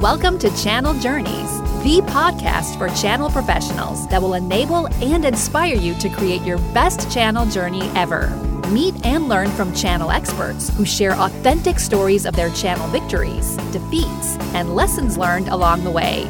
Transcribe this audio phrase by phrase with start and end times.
[0.00, 5.94] Welcome to Channel Journeys, the podcast for channel professionals that will enable and inspire you
[5.94, 8.28] to create your best channel journey ever.
[8.68, 14.36] Meet and learn from channel experts who share authentic stories of their channel victories, defeats,
[14.52, 16.24] and lessons learned along the way.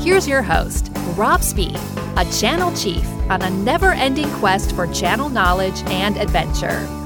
[0.00, 1.76] Here's your host, Rob Spee,
[2.16, 7.01] a channel chief on a never ending quest for channel knowledge and adventure.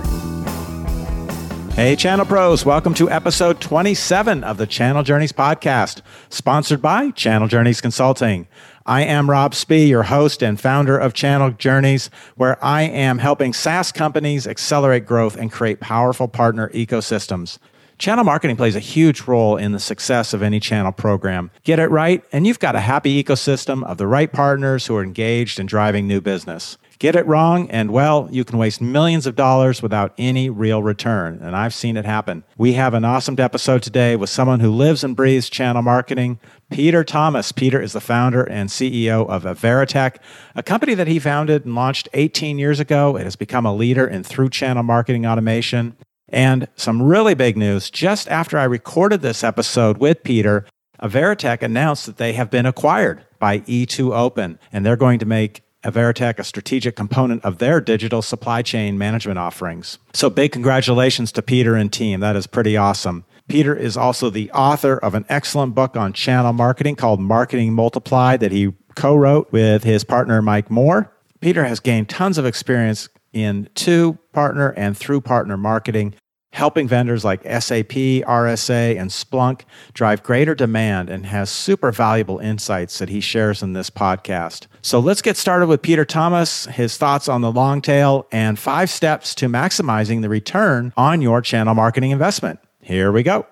[1.76, 7.48] Hey, Channel Pros, welcome to episode 27 of the Channel Journeys podcast, sponsored by Channel
[7.48, 8.48] Journeys Consulting.
[8.86, 13.52] I am Rob Spee, your host and founder of Channel Journeys, where I am helping
[13.52, 17.58] SaaS companies accelerate growth and create powerful partner ecosystems.
[17.98, 21.50] Channel marketing plays a huge role in the success of any channel program.
[21.62, 25.04] Get it right, and you've got a happy ecosystem of the right partners who are
[25.04, 26.78] engaged in driving new business.
[26.98, 31.38] Get it wrong, and well, you can waste millions of dollars without any real return.
[31.42, 32.42] And I've seen it happen.
[32.56, 36.40] We have an awesome episode today with someone who lives and breathes channel marketing,
[36.70, 37.52] Peter Thomas.
[37.52, 40.16] Peter is the founder and CEO of Averetek,
[40.54, 43.16] a company that he founded and launched 18 years ago.
[43.16, 45.96] It has become a leader in through channel marketing automation.
[46.30, 50.64] And some really big news just after I recorded this episode with Peter,
[51.02, 56.38] Averetek announced that they have been acquired by E2Open, and they're going to make Averetek
[56.38, 59.98] a strategic component of their digital supply chain management offerings.
[60.14, 62.20] So big congratulations to Peter and team.
[62.20, 63.24] That is pretty awesome.
[63.48, 68.40] Peter is also the author of an excellent book on channel marketing called Marketing Multiplied
[68.40, 71.12] that he co-wrote with his partner Mike Moore.
[71.40, 76.14] Peter has gained tons of experience in to partner and through partner marketing
[76.56, 79.60] helping vendors like SAP, RSA, and Splunk
[79.92, 84.66] drive greater demand and has super valuable insights that he shares in this podcast.
[84.80, 88.88] So let's get started with Peter Thomas, his thoughts on the long tail, and five
[88.88, 92.58] steps to maximizing the return on your channel marketing investment.
[92.80, 93.46] Here we go.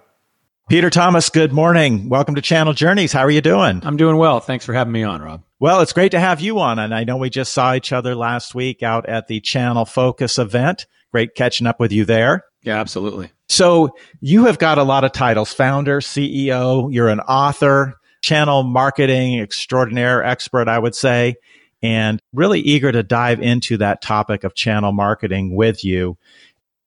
[0.70, 2.08] Peter Thomas, good morning.
[2.08, 3.12] Welcome to Channel Journeys.
[3.12, 3.82] How are you doing?
[3.84, 4.40] I'm doing well.
[4.40, 5.42] Thanks for having me on, Rob.
[5.60, 6.78] Well, it's great to have you on.
[6.78, 10.38] And I know we just saw each other last week out at the Channel Focus
[10.38, 10.86] event.
[11.12, 12.44] Great catching up with you there.
[12.64, 13.30] Yeah, absolutely.
[13.48, 19.38] So you have got a lot of titles, founder, CEO, you're an author, channel marketing
[19.38, 21.36] extraordinaire expert, I would say,
[21.82, 26.16] and really eager to dive into that topic of channel marketing with you.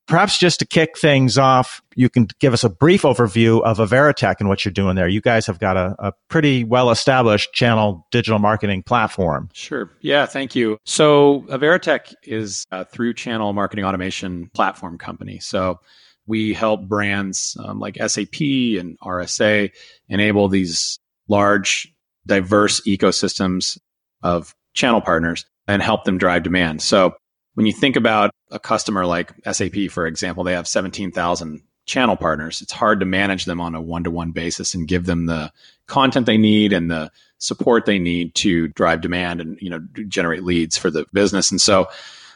[0.08, 4.36] Perhaps just to kick things off, you can give us a brief overview of Averetek
[4.40, 5.08] and what you're doing there.
[5.10, 9.50] You guys have got a, a pretty well established channel digital marketing platform.
[9.52, 9.92] Sure.
[10.00, 10.78] Yeah, thank you.
[10.86, 15.40] So, Averetek is a through channel marketing automation platform company.
[15.40, 15.80] So,
[16.26, 19.72] we help brands um, like SAP and RSA
[20.08, 21.94] enable these large,
[22.26, 23.78] diverse ecosystems
[24.24, 26.82] of channel partners and help them drive demand.
[26.82, 27.16] So,
[27.56, 32.62] when you think about a customer like SAP, for example, they have 17,000 channel partners.
[32.62, 35.52] It's hard to manage them on a one to one basis and give them the
[35.88, 40.44] content they need and the support they need to drive demand and you know generate
[40.44, 41.50] leads for the business.
[41.50, 41.88] And so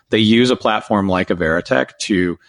[0.10, 2.40] they use a platform like Averetek to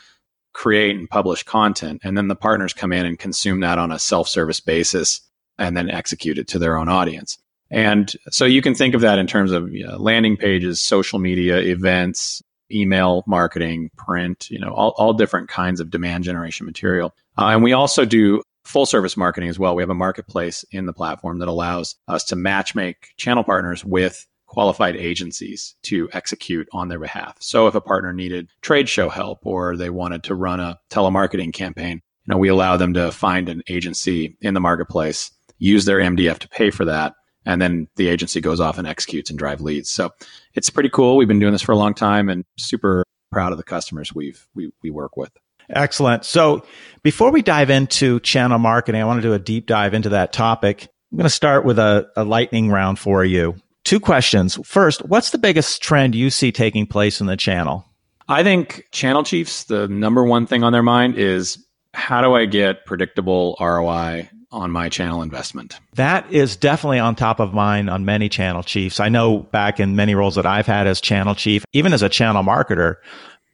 [0.53, 3.99] create and publish content, and then the partners come in and consume that on a
[3.99, 5.21] self service basis
[5.59, 7.39] and then execute it to their own audience.
[7.71, 11.19] And so you can think of that in terms of you know, landing pages, social
[11.19, 17.15] media, events, email marketing, print, you know, all, all different kinds of demand generation material.
[17.39, 19.75] Uh, and we also do full service marketing as well.
[19.75, 23.85] We have a marketplace in the platform that allows us to match make channel partners
[23.85, 27.37] with qualified agencies to execute on their behalf.
[27.41, 31.55] So if a partner needed trade show help or they wanted to run a telemarketing
[31.55, 35.99] campaign, you know, we allow them to find an agency in the marketplace, use their
[35.99, 39.61] MDF to pay for that, and then the agency goes off and executes and drive
[39.61, 39.91] leads.
[39.91, 40.11] So
[40.55, 41.17] it's pretty cool.
[41.17, 44.47] We've been doing this for a long time and super proud of the customers we've
[44.55, 45.31] we, we work with.
[45.71, 46.25] Excellent.
[46.25, 46.65] So
[47.03, 50.33] before we dive into channel marketing, I want to do a deep dive into that
[50.33, 50.89] topic.
[51.11, 53.57] I'm going to start with a, a lightning round for you.
[53.85, 54.59] Two questions.
[54.65, 57.85] First, what's the biggest trend you see taking place in the channel?
[58.29, 62.47] I think channel chiefs, the number one thing on their mind is how do I
[62.47, 65.81] get predictable ROI on my channel investment.
[65.95, 69.01] That is definitely on top of mind on many channel chiefs.
[69.01, 72.09] I know back in many roles that I've had as channel chief, even as a
[72.09, 72.97] channel marketer,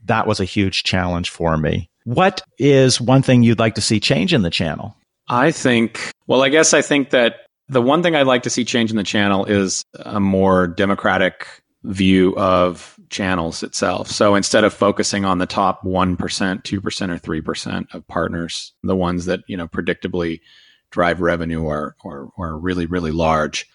[0.07, 1.89] that was a huge challenge for me.
[2.05, 4.97] What is one thing you'd like to see change in the channel?
[5.29, 7.37] I think, well, I guess I think that
[7.69, 11.47] the one thing I'd like to see change in the channel is a more democratic
[11.85, 14.09] view of channels itself.
[14.11, 19.27] So instead of focusing on the top 1%, 2% or 3% of partners, the ones
[19.27, 20.41] that, you know, predictably
[20.91, 23.67] drive revenue are, are, are really, really large.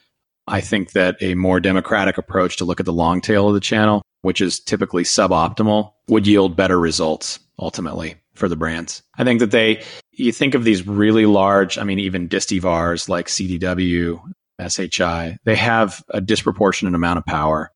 [0.48, 3.60] I think that a more democratic approach to look at the long tail of the
[3.60, 8.16] channel, which is typically suboptimal, would yield better results ultimately.
[8.36, 9.04] for the brands.
[9.16, 13.08] I think that they, you think of these really large, I mean, even disty VARs
[13.08, 14.20] like CDW,
[14.68, 17.72] SHI, they have a disproportionate amount of power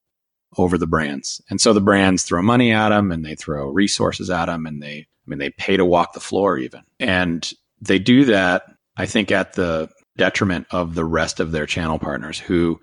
[0.58, 1.42] over the brands.
[1.50, 4.82] And so the brands throw money at them and they throw resources at them and
[4.82, 6.82] they, I mean, they pay to walk the floor even.
[7.00, 7.50] And
[7.82, 8.64] they do that,
[8.98, 12.80] I think, at the detriment of the rest of their channel partners who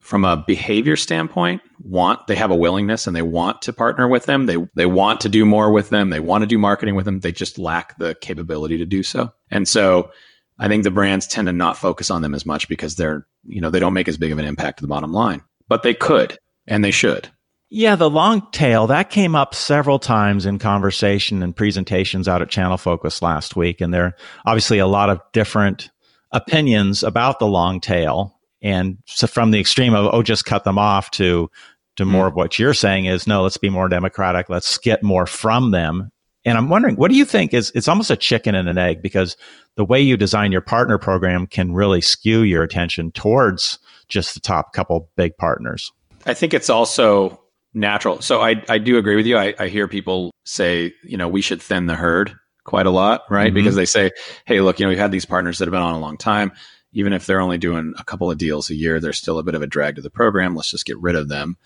[0.00, 4.26] from a behavior standpoint want they have a willingness and they want to partner with
[4.26, 4.46] them.
[4.46, 6.10] They they want to do more with them.
[6.10, 7.20] They want to do marketing with them.
[7.20, 9.32] They just lack the capability to do so.
[9.50, 10.10] And so
[10.58, 13.60] i think the brands tend to not focus on them as much because they're you
[13.60, 15.42] know they don't make as big of an impact to the bottom line.
[15.68, 17.30] But they could and they should
[17.74, 22.50] yeah, the long tail, that came up several times in conversation and presentations out at
[22.50, 23.80] Channel Focus last week.
[23.80, 25.88] And there are obviously a lot of different
[26.32, 28.38] opinions about the long tail.
[28.60, 31.50] And so from the extreme of, oh, just cut them off to,
[31.96, 32.28] to more mm.
[32.28, 34.50] of what you're saying is, no, let's be more democratic.
[34.50, 36.10] Let's get more from them.
[36.44, 39.00] And I'm wondering, what do you think is, it's almost a chicken and an egg
[39.00, 39.34] because
[39.76, 43.78] the way you design your partner program can really skew your attention towards
[44.08, 45.90] just the top couple big partners.
[46.26, 47.41] I think it's also
[47.74, 48.20] natural.
[48.20, 49.36] So I, I do agree with you.
[49.36, 52.34] I, I hear people say, you know, we should thin the herd
[52.64, 53.46] quite a lot, right?
[53.46, 53.54] Mm-hmm.
[53.54, 54.10] Because they say,
[54.44, 56.52] hey, look, you know, we've had these partners that have been on a long time
[56.92, 59.54] even if they're only doing a couple of deals a year, they're still a bit
[59.54, 60.54] of a drag to the program.
[60.54, 61.56] Let's just get rid of them.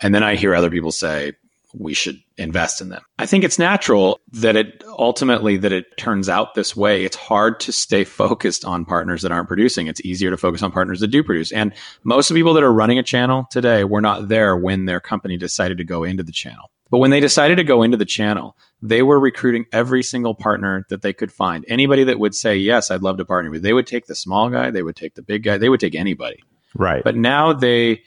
[0.00, 1.32] And then I hear other people say,
[1.74, 3.02] we should invest in them.
[3.18, 7.04] I think it's natural that it ultimately that it turns out this way.
[7.04, 9.86] It's hard to stay focused on partners that aren't producing.
[9.86, 11.52] It's easier to focus on partners that do produce.
[11.52, 11.72] And
[12.04, 15.00] most of the people that are running a channel today were not there when their
[15.00, 16.70] company decided to go into the channel.
[16.90, 20.84] But when they decided to go into the channel, they were recruiting every single partner
[20.90, 21.64] that they could find.
[21.66, 24.50] Anybody that would say, Yes, I'd love to partner with, they would take the small
[24.50, 26.42] guy, they would take the big guy, they would take anybody.
[26.74, 27.02] Right.
[27.02, 28.02] But now they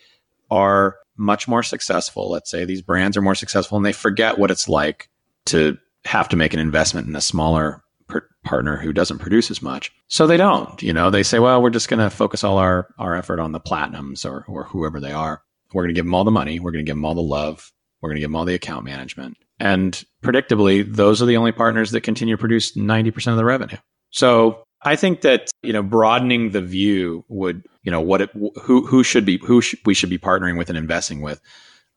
[0.51, 2.29] are much more successful.
[2.29, 5.09] Let's say these brands are more successful and they forget what it's like
[5.45, 9.61] to have to make an investment in a smaller per- partner who doesn't produce as
[9.61, 9.91] much.
[10.07, 12.87] So they don't, you know, they say, well, we're just going to focus all our,
[12.97, 15.41] our effort on the platinums or, or whoever they are.
[15.73, 16.59] We're going to give them all the money.
[16.59, 17.71] We're going to give them all the love.
[18.01, 19.37] We're going to give them all the account management.
[19.59, 23.77] And predictably, those are the only partners that continue to produce 90% of the revenue.
[24.11, 28.29] So I think that, you know, broadening the view would, you know, what it,
[28.61, 31.41] who, who should be, who sh- we should be partnering with and investing with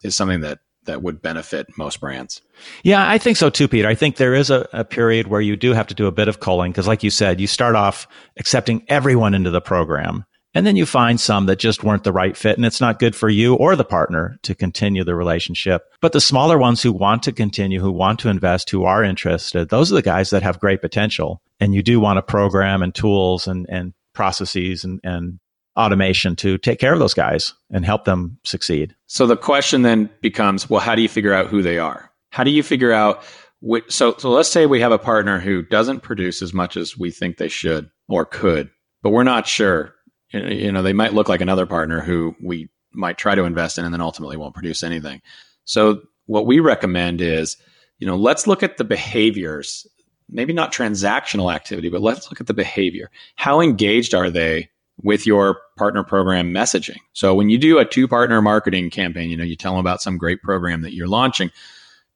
[0.02, 2.40] is something that, that would benefit most brands.
[2.82, 3.86] Yeah, I think so too, Peter.
[3.86, 6.28] I think there is a, a period where you do have to do a bit
[6.28, 8.08] of culling because, like you said, you start off
[8.38, 10.24] accepting everyone into the program.
[10.54, 13.14] And then you find some that just weren't the right fit and it's not good
[13.14, 15.82] for you or the partner to continue the relationship.
[16.00, 19.68] But the smaller ones who want to continue, who want to invest, who are interested,
[19.68, 21.42] those are the guys that have great potential.
[21.60, 25.38] And you do want a program and tools and, and processes and, and
[25.76, 28.94] automation to take care of those guys and help them succeed.
[29.06, 32.10] So the question then becomes, well, how do you figure out who they are?
[32.30, 33.22] How do you figure out
[33.60, 36.96] which, so, so let's say we have a partner who doesn't produce as much as
[36.98, 38.70] we think they should or could,
[39.02, 39.94] but we're not sure
[40.32, 43.84] you know, they might look like another partner who we might try to invest in
[43.84, 45.20] and then ultimately won't produce anything.
[45.64, 47.56] So what we recommend is,
[47.98, 49.86] you know, let's look at the behaviors,
[50.28, 53.10] maybe not transactional activity, but let's look at the behavior.
[53.36, 54.70] How engaged are they
[55.02, 56.98] with your partner program messaging?
[57.12, 60.02] So when you do a two partner marketing campaign, you know, you tell them about
[60.02, 61.50] some great program that you're launching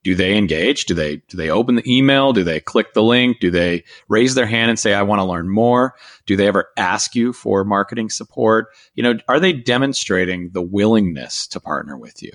[0.03, 0.85] do they engage?
[0.85, 2.33] Do they do they open the email?
[2.33, 3.39] Do they click the link?
[3.39, 5.95] Do they raise their hand and say I want to learn more?
[6.25, 8.67] Do they ever ask you for marketing support?
[8.95, 12.31] You know, are they demonstrating the willingness to partner with you?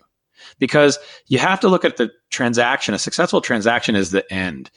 [0.58, 2.94] Because you have to look at the transaction.
[2.94, 4.70] A successful transaction is the end.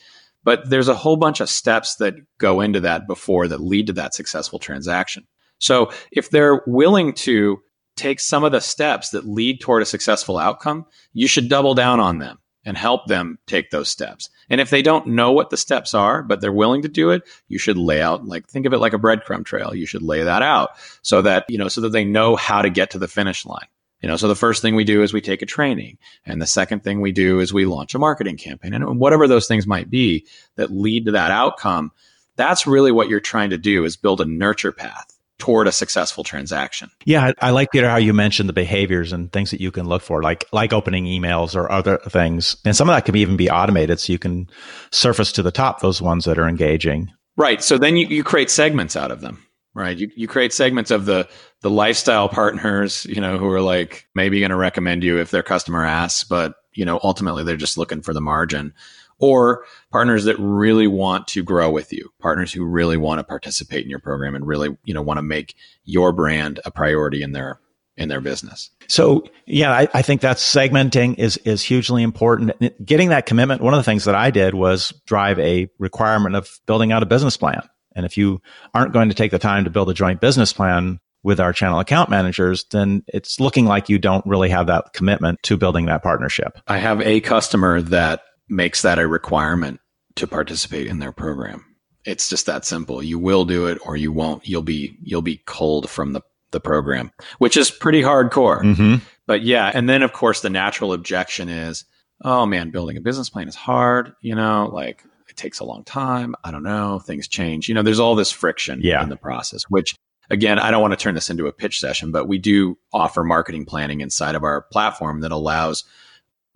[0.44, 3.92] But there's a whole bunch of steps that go into that before that lead to
[3.94, 5.24] that successful transaction.
[5.58, 7.62] So if they're willing to
[7.96, 12.00] take some of the steps that lead toward a successful outcome, you should double down
[12.00, 14.30] on them and help them take those steps.
[14.48, 17.22] And if they don't know what the steps are, but they're willing to do it,
[17.48, 19.74] you should lay out like think of it like a breadcrumb trail.
[19.74, 20.70] You should lay that out
[21.02, 23.66] so that, you know, so that they know how to get to the finish line.
[24.00, 25.96] You know, so the first thing we do is we take a training.
[26.26, 28.74] And the second thing we do is we launch a marketing campaign.
[28.74, 30.26] And whatever those things might be
[30.56, 31.92] that lead to that outcome,
[32.34, 35.11] that's really what you're trying to do is build a nurture path
[35.42, 36.88] toward a successful transaction.
[37.04, 40.00] Yeah, I, like Peter how you mentioned the behaviors and things that you can look
[40.00, 43.50] for, like like opening emails or other things, and some of that can even be
[43.50, 44.48] automated, so you can
[44.92, 47.10] surface to the top those ones that are engaging.
[47.36, 47.60] Right.
[47.60, 49.44] So then you, you create segments out of them.
[49.74, 49.98] Right.
[49.98, 51.28] You you create segments of the
[51.62, 55.42] the lifestyle partners, you know, who are like maybe going to recommend you if their
[55.42, 58.74] customer asks, but you know, ultimately they're just looking for the margin
[59.22, 63.84] or partners that really want to grow with you, partners who really want to participate
[63.84, 67.30] in your program and really, you know, want to make your brand a priority in
[67.32, 67.60] their
[67.96, 68.70] in their business.
[68.88, 72.52] So yeah, I, I, think that segmenting is is hugely important.
[72.84, 73.62] Getting that commitment.
[73.62, 77.06] One of the things that I did was drive a requirement of building out a
[77.06, 77.62] business plan.
[77.94, 78.40] And if you
[78.74, 81.78] aren't going to take the time to build a joint business plan with our channel
[81.78, 86.02] account managers, then it's looking like you don't really have that commitment to building that
[86.02, 86.58] partnership.
[86.66, 89.80] I have a customer that makes that a requirement
[90.16, 91.64] to participate in their program.
[92.04, 93.02] It's just that simple.
[93.02, 94.46] You will do it or you won't.
[94.46, 98.62] You'll be you'll be cold from the the program, which is pretty hardcore.
[98.62, 98.96] Mm-hmm.
[99.26, 101.84] But yeah, and then of course the natural objection is,
[102.22, 104.12] oh man, building a business plan is hard.
[104.20, 106.34] You know, like it takes a long time.
[106.44, 106.98] I don't know.
[106.98, 107.68] Things change.
[107.68, 109.02] You know, there's all this friction yeah.
[109.02, 109.94] in the process, which
[110.28, 113.22] again, I don't want to turn this into a pitch session, but we do offer
[113.22, 115.84] marketing planning inside of our platform that allows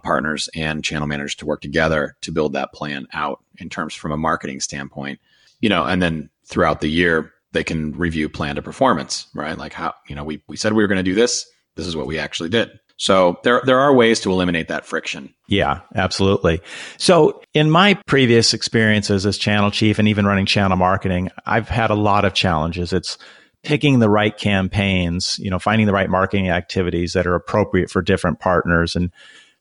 [0.07, 4.13] partners and channel managers to work together to build that plan out in terms from
[4.13, 5.19] a marketing standpoint.
[5.61, 9.59] You know, and then throughout the year, they can review plan to performance, right?
[9.59, 11.47] Like how, you know, we, we said we were going to do this.
[11.75, 12.71] This is what we actually did.
[12.99, 15.35] So there, there are ways to eliminate that friction.
[15.49, 16.61] Yeah, absolutely.
[16.99, 21.91] So in my previous experiences as channel chief and even running channel marketing, I've had
[21.91, 22.93] a lot of challenges.
[22.93, 23.19] It's
[23.63, 28.01] picking the right campaigns, you know, finding the right marketing activities that are appropriate for
[28.01, 29.11] different partners and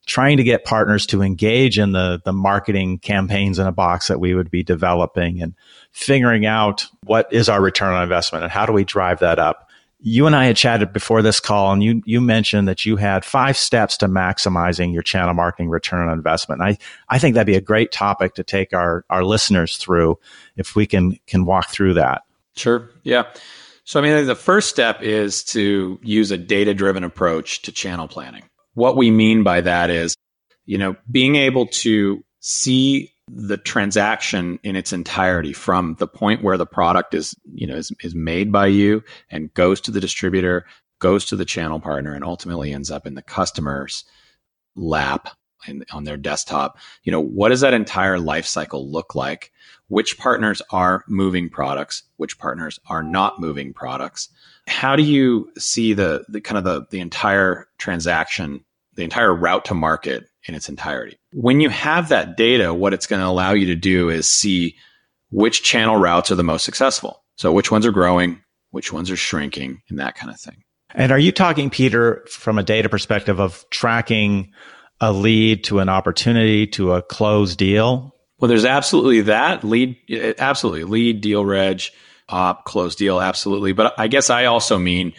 [0.06, 4.20] trying to get partners to engage in the the marketing campaigns in a box that
[4.20, 5.56] we would be developing and
[5.92, 9.70] figuring out what is our return on investment and how do we drive that up.
[10.00, 13.26] You and I had chatted before this call, and you you mentioned that you had
[13.26, 16.62] five steps to maximizing your channel marketing return on investment.
[16.62, 16.78] And I
[17.10, 20.20] I think that'd be a great topic to take our our listeners through
[20.56, 22.24] if we can can walk through that.
[22.56, 22.90] Sure.
[23.04, 23.26] Yeah.
[23.84, 28.08] So I mean, the first step is to use a data driven approach to channel
[28.08, 28.44] planning.
[28.76, 30.16] What we mean by that is,
[30.66, 36.58] you know, being able to see the transaction in its entirety from the point where
[36.58, 40.66] the product is, you know, is, is made by you and goes to the distributor,
[41.00, 44.06] goes to the channel partner, and ultimately ends up in the customer's
[44.76, 45.30] lap
[45.68, 46.78] in, on their desktop.
[47.04, 49.52] You know, what does that entire life cycle look like?
[49.88, 52.04] Which partners are moving products?
[52.18, 54.30] Which partners are not moving products?
[54.68, 59.66] How do you see the, the kind of the, the entire transaction, the entire route
[59.66, 61.18] to market in its entirety.
[61.34, 64.76] When you have that data, what it's going to allow you to do is see
[65.32, 67.24] which channel routes are the most successful.
[67.36, 68.42] So which ones are growing,
[68.72, 70.64] which ones are shrinking, and that kind of thing.
[70.94, 74.54] And are you talking, Peter, from a data perspective of tracking
[75.02, 78.16] a lead to an opportunity to a closed deal?
[78.40, 79.98] Well, there's absolutely that lead,
[80.38, 81.84] absolutely lead, deal reg,
[82.30, 83.74] op, closed deal, absolutely.
[83.74, 85.14] But I guess I also mean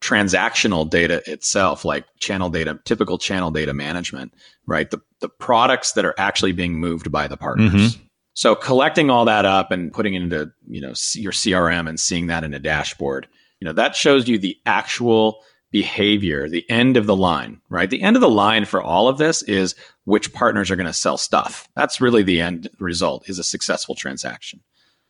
[0.00, 4.32] transactional data itself, like channel data, typical channel data management,
[4.66, 4.90] right?
[4.90, 7.72] The, the products that are actually being moved by the partners.
[7.72, 8.02] Mm-hmm.
[8.34, 12.28] So collecting all that up and putting it into, you know, your CRM and seeing
[12.28, 13.26] that in a dashboard,
[13.60, 17.90] you know, that shows you the actual behavior, the end of the line, right?
[17.90, 19.74] The end of the line for all of this is
[20.04, 21.68] which partners are going to sell stuff.
[21.74, 24.60] That's really the end result is a successful transaction.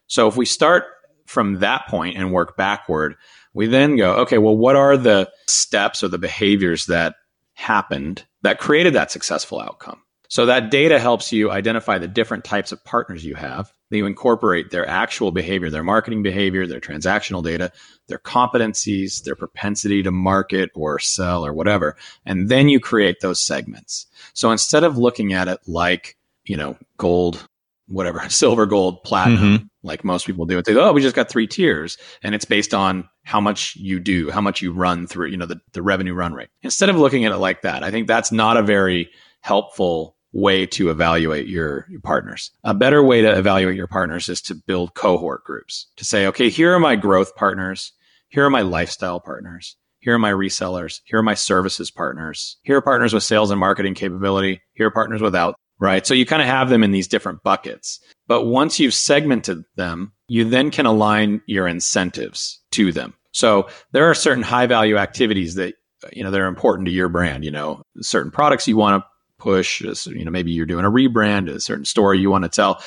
[0.06, 0.84] So if we start
[1.28, 3.14] from that point and work backward,
[3.52, 7.16] we then go, okay, well, what are the steps or the behaviors that
[7.54, 10.02] happened that created that successful outcome?
[10.30, 13.72] So that data helps you identify the different types of partners you have.
[13.90, 17.72] You incorporate their actual behavior, their marketing behavior, their transactional data,
[18.08, 21.96] their competencies, their propensity to market or sell or whatever.
[22.26, 24.06] And then you create those segments.
[24.34, 27.48] So instead of looking at it like, you know, gold,
[27.86, 29.66] whatever, silver, gold, platinum, mm-hmm.
[29.88, 30.58] Like most people do.
[30.58, 31.98] It's like, oh, we just got three tiers.
[32.22, 35.46] And it's based on how much you do, how much you run through, you know,
[35.46, 36.48] the, the revenue run rate.
[36.62, 40.66] Instead of looking at it like that, I think that's not a very helpful way
[40.66, 42.50] to evaluate your, your partners.
[42.62, 46.50] A better way to evaluate your partners is to build cohort groups to say, okay,
[46.50, 47.92] here are my growth partners.
[48.28, 49.76] Here are my lifestyle partners.
[50.00, 51.00] Here are my resellers.
[51.04, 52.58] Here are my services partners.
[52.62, 54.60] Here are partners with sales and marketing capability.
[54.74, 56.06] Here are partners without right?
[56.06, 58.00] So you kind of have them in these different buckets.
[58.28, 63.14] But once you've segmented them, you then can align your incentives to them.
[63.32, 65.74] So there are certain high value activities that
[66.12, 69.08] you know they're important to your brand, you know, certain products you want to
[69.38, 72.82] push, you know, maybe you're doing a rebrand, a certain story you want to tell.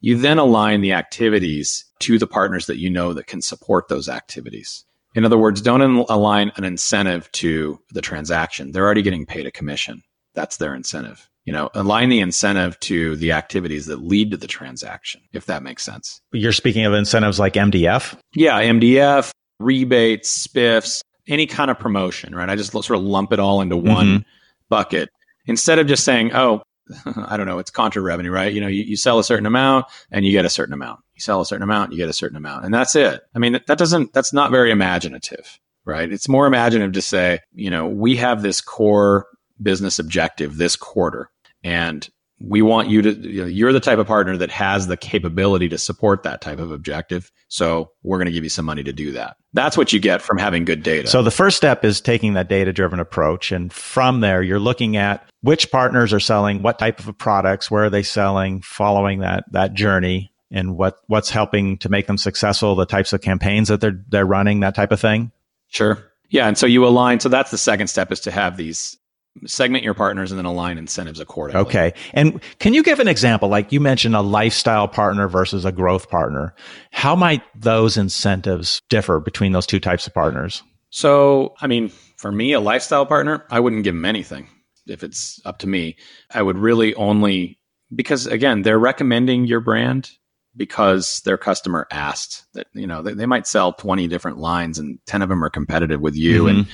[0.00, 4.08] You then align the activities to the partners that you know that can support those
[4.08, 4.84] activities.
[5.14, 8.72] In other words, don't align an incentive to the transaction.
[8.72, 10.02] They're already getting paid a commission.
[10.34, 14.46] That's their incentive you know, align the incentive to the activities that lead to the
[14.46, 16.20] transaction, if that makes sense.
[16.32, 18.18] You're speaking of incentives like MDF?
[18.34, 22.48] Yeah, MDF, rebates, spiffs, any kind of promotion, right?
[22.48, 24.28] I just sort of lump it all into one mm-hmm.
[24.68, 25.10] bucket
[25.46, 26.62] instead of just saying, oh,
[27.16, 28.52] I don't know, it's contra revenue, right?
[28.52, 31.00] You know, you, you sell a certain amount and you get a certain amount.
[31.14, 32.64] You sell a certain amount, you get a certain amount.
[32.64, 33.22] And that's it.
[33.34, 36.10] I mean, that doesn't, that's not very imaginative right?
[36.10, 39.26] It's more imaginative to say, you know, we have this core
[39.62, 41.30] business objective this quarter
[41.64, 42.08] and
[42.40, 45.68] we want you to you know, you're the type of partner that has the capability
[45.68, 47.30] to support that type of objective.
[47.48, 49.36] So we're going to give you some money to do that.
[49.52, 51.08] That's what you get from having good data.
[51.08, 53.52] So the first step is taking that data driven approach.
[53.52, 57.84] And from there you're looking at which partners are selling what type of products where
[57.84, 62.74] are they selling following that that journey and what what's helping to make them successful
[62.74, 65.30] the types of campaigns that they're they're running that type of thing.
[65.68, 66.10] Sure.
[66.28, 67.20] Yeah and so you align.
[67.20, 68.98] So that's the second step is to have these
[69.46, 71.62] segment your partners and then align incentives accordingly.
[71.62, 71.92] Okay.
[72.12, 73.48] And can you give an example?
[73.48, 76.54] Like you mentioned a lifestyle partner versus a growth partner.
[76.92, 80.62] How might those incentives differ between those two types of partners?
[80.90, 84.48] So, I mean, for me, a lifestyle partner, I wouldn't give them anything
[84.86, 85.96] if it's up to me.
[86.32, 87.58] I would really only,
[87.94, 90.10] because again, they're recommending your brand
[90.56, 95.00] because their customer asked that, you know, they, they might sell 20 different lines and
[95.06, 96.44] 10 of them are competitive with you.
[96.44, 96.58] Mm-hmm.
[96.58, 96.66] And,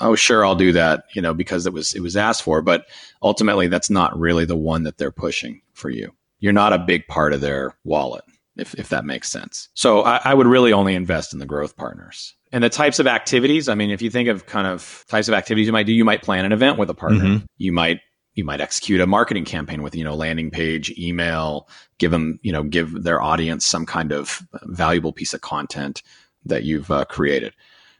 [0.00, 2.86] oh sure i'll do that you know because it was it was asked for but
[3.22, 6.12] ultimately that's not really the one that they're pushing for you.
[6.38, 8.24] You're not a big part of their wallet
[8.56, 9.68] if, if that makes sense.
[9.74, 12.34] So I, I would really only invest in the growth partners.
[12.52, 15.34] And the types of activities i mean if you think of kind of types of
[15.34, 17.24] activities you might do you might plan an event with a partner.
[17.24, 17.44] Mm-hmm.
[17.58, 18.00] you might
[18.34, 22.52] you might execute a marketing campaign with you know landing page email give them you
[22.52, 26.02] know give their audience some kind of valuable piece of content
[26.44, 27.52] that you've uh, created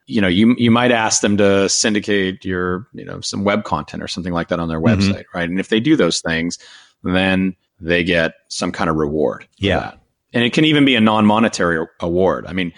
[0.07, 4.03] you know, you you might ask them to syndicate your, you know, some web content
[4.03, 5.01] or something like that on their mm-hmm.
[5.01, 5.39] website, mm-hmm.
[5.39, 5.49] right?
[5.49, 6.59] And if they do those things,
[7.03, 9.47] then they get some kind of reward.
[9.59, 9.81] yeah.
[9.81, 10.01] That.
[10.33, 12.47] And it can even be a non-monetary award.
[12.47, 12.73] I mean,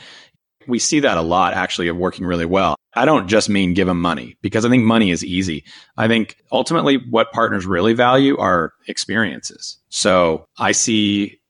[0.69, 2.77] we see that a lot actually of working really well.
[2.95, 5.65] I don't just mean give them money because I think money is easy.
[5.97, 9.79] I think ultimately what partners really value are experiences.
[9.89, 11.41] So I see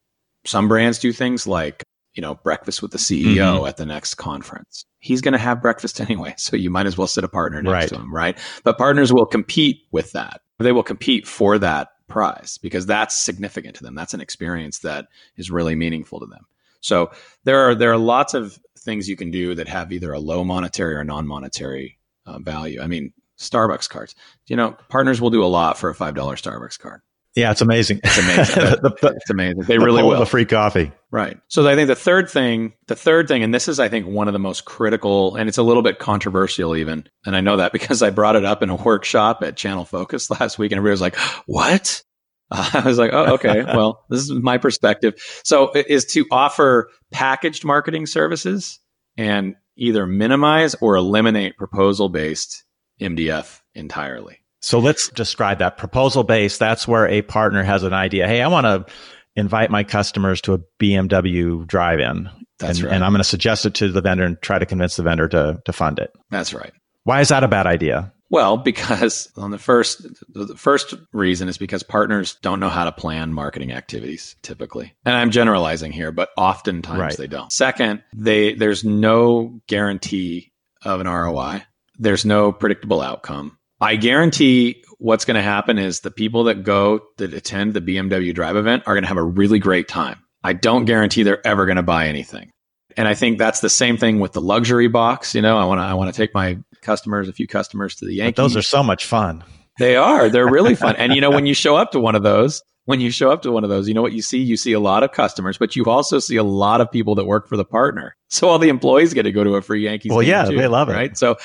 [0.47, 1.85] some brands do things like
[2.19, 3.67] you know, breakfast with the CEO mm-hmm.
[3.67, 4.85] at the next conference.
[4.99, 6.35] He's going to have breakfast anyway.
[6.37, 7.89] So you might as well sit a partner next right.
[7.89, 8.39] to him, right?
[8.65, 10.41] But partners will compete with that.
[10.59, 13.95] They will compete for that prize because that's significant to them.
[13.95, 16.47] That's an experience that is really meaningful to them.
[16.81, 17.11] So
[17.45, 20.45] there are, there are lots of things you can do that have either a low
[20.45, 22.81] monetary or non-monetary uh, value.
[22.81, 24.15] I mean, Starbucks cards,
[24.47, 27.03] you know, partners will do a lot for a $5 Starbucks card.
[27.35, 28.01] Yeah, it's amazing.
[28.03, 28.55] It's amazing.
[28.83, 29.63] the, the, it's amazing.
[29.63, 30.19] They the really will.
[30.19, 30.93] The free coffee.
[31.11, 31.39] Right.
[31.49, 34.29] So I think the third thing, the third thing, and this is, I think, one
[34.29, 37.09] of the most critical, and it's a little bit controversial even.
[37.25, 40.31] And I know that because I brought it up in a workshop at Channel Focus
[40.41, 42.03] last week, and everybody was like, what?
[42.51, 43.63] Uh, I was like, oh, okay.
[43.63, 45.15] well, this is my perspective.
[45.45, 48.81] So is to offer packaged marketing services
[49.17, 52.65] and either minimize or eliminate proposal based
[53.01, 54.38] MDF entirely.
[54.61, 56.59] So let's describe that proposal based.
[56.59, 58.27] That's where a partner has an idea.
[58.27, 58.93] Hey, I want to
[59.37, 62.29] invite my customers to a BMW drive in.
[62.59, 62.95] That's and, right.
[62.95, 65.29] And I'm going to suggest it to the vendor and try to convince the vendor
[65.29, 66.13] to, to fund it.
[66.31, 66.73] That's right.
[67.05, 68.13] Why is that a bad idea?
[68.31, 72.93] Well, because on the first, the first reason is because partners don't know how to
[72.93, 74.95] plan marketing activities typically.
[75.05, 77.17] And I'm generalizing here, but oftentimes right.
[77.17, 77.53] they don't.
[77.53, 81.63] Second, they, there's no guarantee of an ROI.
[81.99, 83.58] There's no predictable outcome.
[83.81, 88.35] I guarantee what's going to happen is the people that go that attend the BMW
[88.35, 90.19] Drive event are going to have a really great time.
[90.43, 92.51] I don't guarantee they're ever going to buy anything.
[92.97, 95.35] And I think that's the same thing with the luxury box.
[95.35, 98.07] You know, I want to I want to take my customers, a few customers to
[98.07, 98.37] the Yankees.
[98.37, 99.45] But those are so much fun.
[99.79, 100.29] They are.
[100.29, 100.97] They're really fun.
[100.99, 103.43] and you know, when you show up to one of those, when you show up
[103.43, 104.39] to one of those, you know what you see?
[104.39, 107.27] You see a lot of customers, but you also see a lot of people that
[107.27, 108.17] work for the partner.
[108.31, 110.11] So all the employees get to go to a free Yankees.
[110.11, 111.17] Well, yeah, too, they love it, right?
[111.17, 111.37] So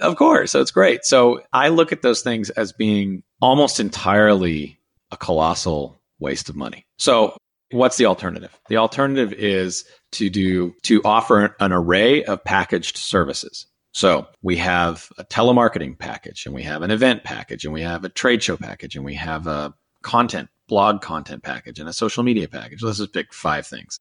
[0.00, 0.52] of course.
[0.52, 1.04] So it's great.
[1.04, 4.78] So I look at those things as being almost entirely
[5.10, 6.86] a colossal waste of money.
[6.98, 7.36] So
[7.70, 8.58] what's the alternative?
[8.68, 13.66] The alternative is to do to offer an array of packaged services.
[13.92, 18.04] So we have a telemarketing package and we have an event package and we have
[18.04, 22.22] a trade show package and we have a content blog content package and a social
[22.22, 22.82] media package.
[22.82, 23.98] Let's just pick five things.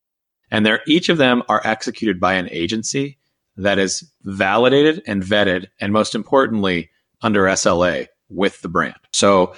[0.52, 3.18] And they're each of them are executed by an agency
[3.58, 6.90] that is validated and vetted, and most importantly,
[7.22, 8.96] under SLA with the brand.
[9.14, 9.56] So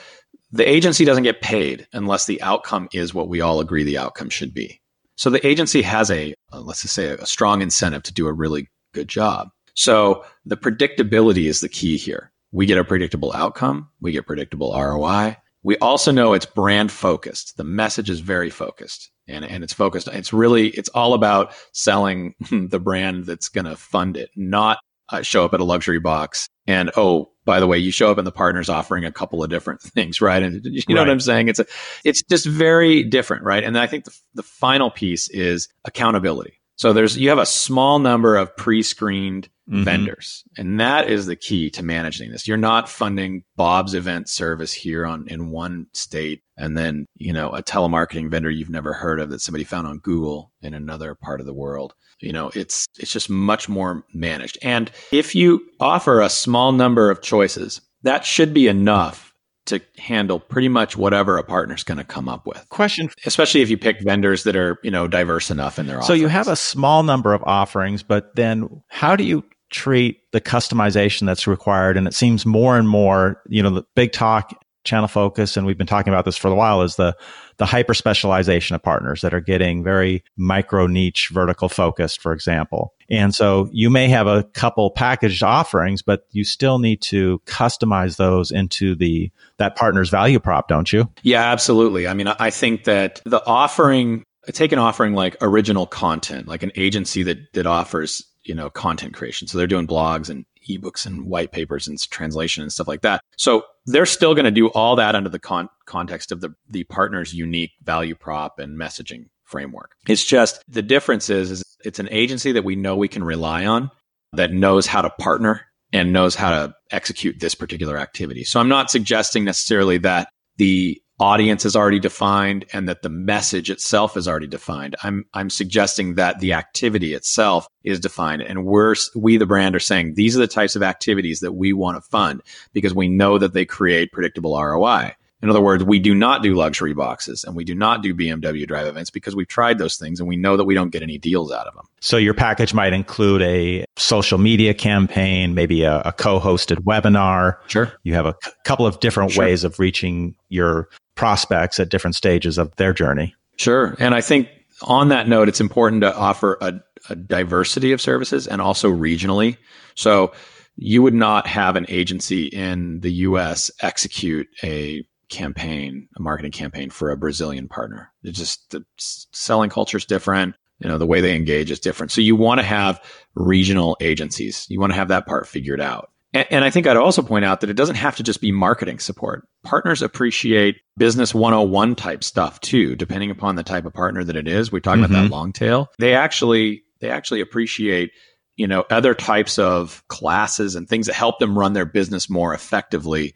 [0.52, 4.30] the agency doesn't get paid unless the outcome is what we all agree the outcome
[4.30, 4.82] should be.
[5.16, 8.34] So the agency has a, uh, let's just say, a strong incentive to do a
[8.34, 9.50] really good job.
[9.74, 12.32] So the predictability is the key here.
[12.52, 15.38] We get a predictable outcome, we get predictable ROI.
[15.64, 17.58] We also know it's brand focused.
[17.58, 20.08] The message is very focused and, and it's focused.
[20.08, 25.22] It's really, it's all about selling the brand that's going to fund it, not uh,
[25.22, 26.48] show up at a luxury box.
[26.66, 29.50] And oh, by the way, you show up and the partner's offering a couple of
[29.50, 30.44] different things, right?
[30.44, 31.08] And you know right.
[31.08, 31.48] what I'm saying?
[31.48, 31.66] It's a,
[32.04, 33.64] it's just very different, right?
[33.64, 36.60] And I think the, the final piece is accountability.
[36.78, 39.84] So there's you have a small number of pre-screened mm-hmm.
[39.84, 42.48] vendors, and that is the key to managing this.
[42.48, 47.50] You're not funding Bob's event service here on in one state, and then you know
[47.50, 51.40] a telemarketing vendor you've never heard of that somebody found on Google in another part
[51.40, 51.96] of the world.
[52.20, 54.60] You know, it's it's just much more managed.
[54.62, 59.27] And if you offer a small number of choices, that should be enough
[59.68, 62.68] to handle pretty much whatever a partner's going to come up with.
[62.70, 66.02] Question, especially if you pick vendors that are you know diverse enough in their.
[66.02, 70.42] So you have a small number of offerings, but then how do you treat the
[70.42, 71.98] customization that's required?
[71.98, 74.54] And it seems more and more, you know, the big talk
[74.84, 77.16] channel focus, and we've been talking about this for a while, is the
[77.58, 82.94] the hyper specialization of partners that are getting very micro niche vertical focused, for example.
[83.10, 88.18] And so you may have a couple packaged offerings, but you still need to customize
[88.18, 91.10] those into the that partner's value prop, don't you?
[91.24, 92.08] Yeah, absolutely.
[92.08, 96.72] I mean, I think that the offering take an offering like original content, like an
[96.76, 99.48] agency that that offers you know content creation.
[99.48, 103.22] So they're doing blogs and ebooks and white papers and translation and stuff like that.
[103.38, 106.84] So they're still going to do all that under the con- context of the the
[106.86, 109.92] partner's unique value prop and messaging framework.
[110.08, 113.66] It's just the difference is, is it's an agency that we know we can rely
[113.66, 113.90] on
[114.34, 115.62] that knows how to partner
[115.94, 118.44] and knows how to execute this particular activity.
[118.44, 123.70] So I'm not suggesting necessarily that the audience is already defined and that the message
[123.70, 124.96] itself is already defined.
[125.04, 129.80] I'm I'm suggesting that the activity itself is defined and we're we the brand are
[129.80, 132.42] saying these are the types of activities that we want to fund
[132.74, 135.16] because we know that they create predictable ROI.
[135.42, 138.68] In other words, we do not do luxury boxes and we do not do BMW
[138.68, 141.20] drive events because we've tried those things and we know that we don't get any
[141.20, 141.86] deals out of them.
[142.00, 147.58] So your package might include a social media campaign, maybe a, a co-hosted webinar.
[147.68, 147.92] Sure.
[148.04, 149.46] You have a c- couple of different sure.
[149.46, 153.36] ways of reaching your prospects at different stages of their journey.
[153.58, 153.96] Sure.
[154.00, 154.50] And I think
[154.82, 159.58] on that note, it's important to offer a, a diversity of services and also regionally.
[159.94, 160.34] So
[160.78, 166.90] you would not have an agency in the US execute a campaign, a marketing campaign
[166.90, 168.12] for a Brazilian partner.
[168.24, 170.56] It's just the selling culture is different.
[170.80, 172.12] You know, the way they engage is different.
[172.12, 174.68] So you want to have regional agencies.
[174.70, 176.12] You want to have that part figured out.
[176.34, 178.52] And, and I think I'd also point out that it doesn't have to just be
[178.52, 179.48] marketing support.
[179.64, 184.48] Partners appreciate business 101 type stuff too, depending upon the type of partner that it
[184.48, 184.72] is.
[184.72, 185.06] We talk mm-hmm.
[185.06, 185.34] about that mm-hmm.
[185.34, 185.88] long tail.
[185.98, 188.12] They actually, they actually appreciate
[188.56, 192.54] you know other types of classes and things that help them run their business more
[192.54, 193.34] effectively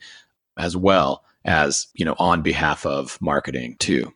[0.58, 4.14] as well as you know on behalf of marketing too.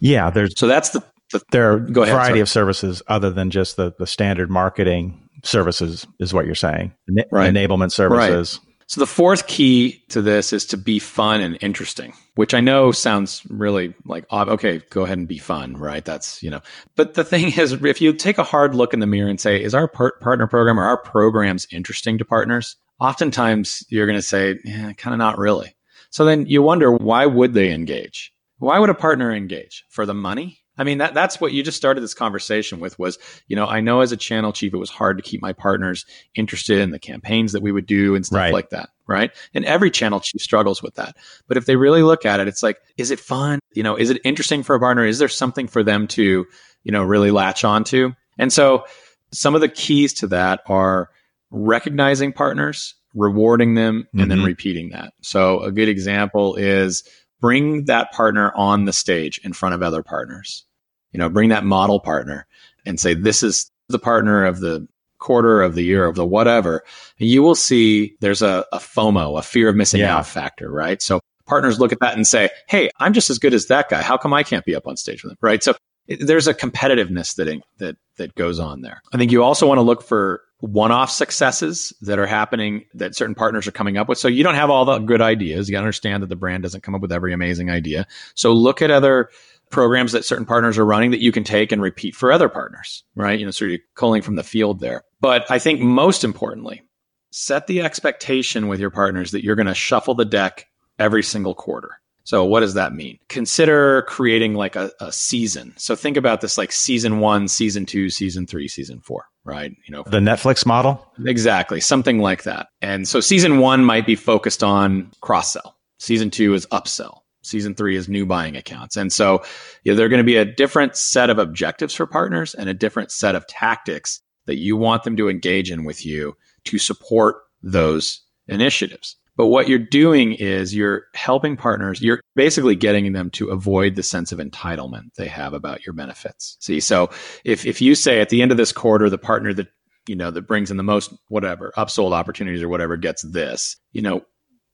[0.00, 2.40] Yeah, there's so that's the, the there are a variety sorry.
[2.40, 6.92] of services other than just the the standard marketing services is what you're saying.
[7.08, 7.52] En- right.
[7.52, 8.60] Enablement services.
[8.62, 8.68] Right.
[8.92, 12.92] So the fourth key to this is to be fun and interesting, which I know
[12.92, 16.04] sounds really like okay, go ahead and be fun, right?
[16.04, 16.60] That's you know.
[16.94, 19.62] But the thing is, if you take a hard look in the mirror and say,
[19.62, 22.76] is our par- partner program or our programs interesting to partners?
[23.00, 25.74] Oftentimes, you're going to say, yeah, kind of not really.
[26.12, 28.32] So then you wonder why would they engage?
[28.58, 29.84] Why would a partner engage?
[29.88, 30.58] For the money?
[30.76, 33.80] I mean, that, that's what you just started this conversation with was, you know, I
[33.80, 36.98] know as a channel chief, it was hard to keep my partners interested in the
[36.98, 38.52] campaigns that we would do and stuff right.
[38.52, 38.90] like that.
[39.06, 39.30] Right.
[39.54, 41.16] And every channel chief struggles with that.
[41.48, 43.58] But if they really look at it, it's like, is it fun?
[43.74, 45.04] You know, is it interesting for a partner?
[45.04, 46.46] Is there something for them to,
[46.84, 48.12] you know, really latch onto?
[48.38, 48.84] And so
[49.32, 51.10] some of the keys to that are
[51.50, 54.28] recognizing partners rewarding them, and mm-hmm.
[54.28, 55.12] then repeating that.
[55.20, 57.04] So a good example is
[57.40, 60.64] bring that partner on the stage in front of other partners.
[61.12, 62.46] You know, bring that model partner
[62.86, 64.86] and say, this is the partner of the
[65.18, 66.82] quarter of the year of the whatever.
[67.20, 70.16] And you will see there's a, a FOMO, a fear of missing yeah.
[70.16, 71.00] out factor, right?
[71.00, 74.02] So partners look at that and say, Hey, I'm just as good as that guy.
[74.02, 75.38] How come I can't be up on stage with him?
[75.40, 75.62] Right.
[75.62, 75.74] So
[76.06, 79.02] it, there's a competitiveness that, that, that goes on there.
[79.12, 83.34] I think you also want to look for one-off successes that are happening that certain
[83.34, 84.18] partners are coming up with.
[84.18, 85.68] So you don't have all the good ideas.
[85.68, 88.06] You understand that the brand doesn't come up with every amazing idea.
[88.34, 89.28] So look at other
[89.70, 93.02] programs that certain partners are running that you can take and repeat for other partners,
[93.16, 93.38] right?
[93.40, 95.02] You know, so you're culling from the field there.
[95.20, 96.82] But I think most importantly,
[97.30, 101.54] set the expectation with your partners that you're going to shuffle the deck every single
[101.54, 101.98] quarter.
[102.24, 103.18] So what does that mean?
[103.28, 105.74] Consider creating like a, a, season.
[105.76, 109.74] So think about this like season one, season two, season three, season four, right?
[109.86, 111.04] You know, the Netflix model.
[111.26, 111.80] Exactly.
[111.80, 112.68] Something like that.
[112.80, 115.76] And so season one might be focused on cross sell.
[115.98, 117.20] Season two is upsell.
[117.42, 118.96] Season three is new buying accounts.
[118.96, 119.42] And so
[119.82, 122.68] you know, there are going to be a different set of objectives for partners and
[122.68, 126.78] a different set of tactics that you want them to engage in with you to
[126.78, 129.16] support those initiatives.
[129.36, 134.02] But what you're doing is you're helping partners, you're basically getting them to avoid the
[134.02, 136.56] sense of entitlement they have about your benefits.
[136.60, 137.10] See, so
[137.44, 139.68] if, if you say at the end of this quarter, the partner that
[140.06, 144.02] you know that brings in the most whatever upsold opportunities or whatever gets this, you
[144.02, 144.22] know,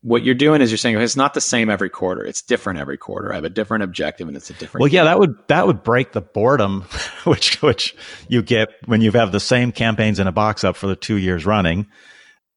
[0.01, 2.25] what you're doing is you're saying it's not the same every quarter.
[2.25, 3.33] It's different every quarter.
[3.33, 4.83] I have a different objective and it's a different.
[4.83, 6.83] Well, yeah, that would that would break the boredom,
[7.25, 7.97] which which
[8.29, 11.17] you get when you have the same campaigns in a box up for the two
[11.17, 11.87] years running,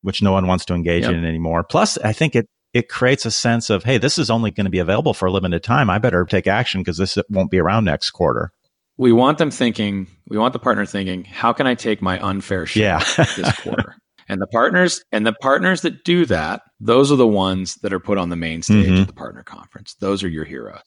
[0.01, 1.13] which no one wants to engage yep.
[1.13, 1.63] in anymore.
[1.63, 4.71] Plus, I think it it creates a sense of hey, this is only going to
[4.71, 5.89] be available for a limited time.
[5.89, 8.51] I better take action because this won't be around next quarter.
[8.97, 10.07] We want them thinking.
[10.27, 13.25] We want the partner thinking, how can I take my unfair share yeah.
[13.35, 13.95] this quarter?
[14.29, 17.99] And the partners and the partners that do that, those are the ones that are
[17.99, 19.01] put on the main stage mm-hmm.
[19.01, 19.95] at the partner conference.
[19.99, 20.79] Those are your heroes.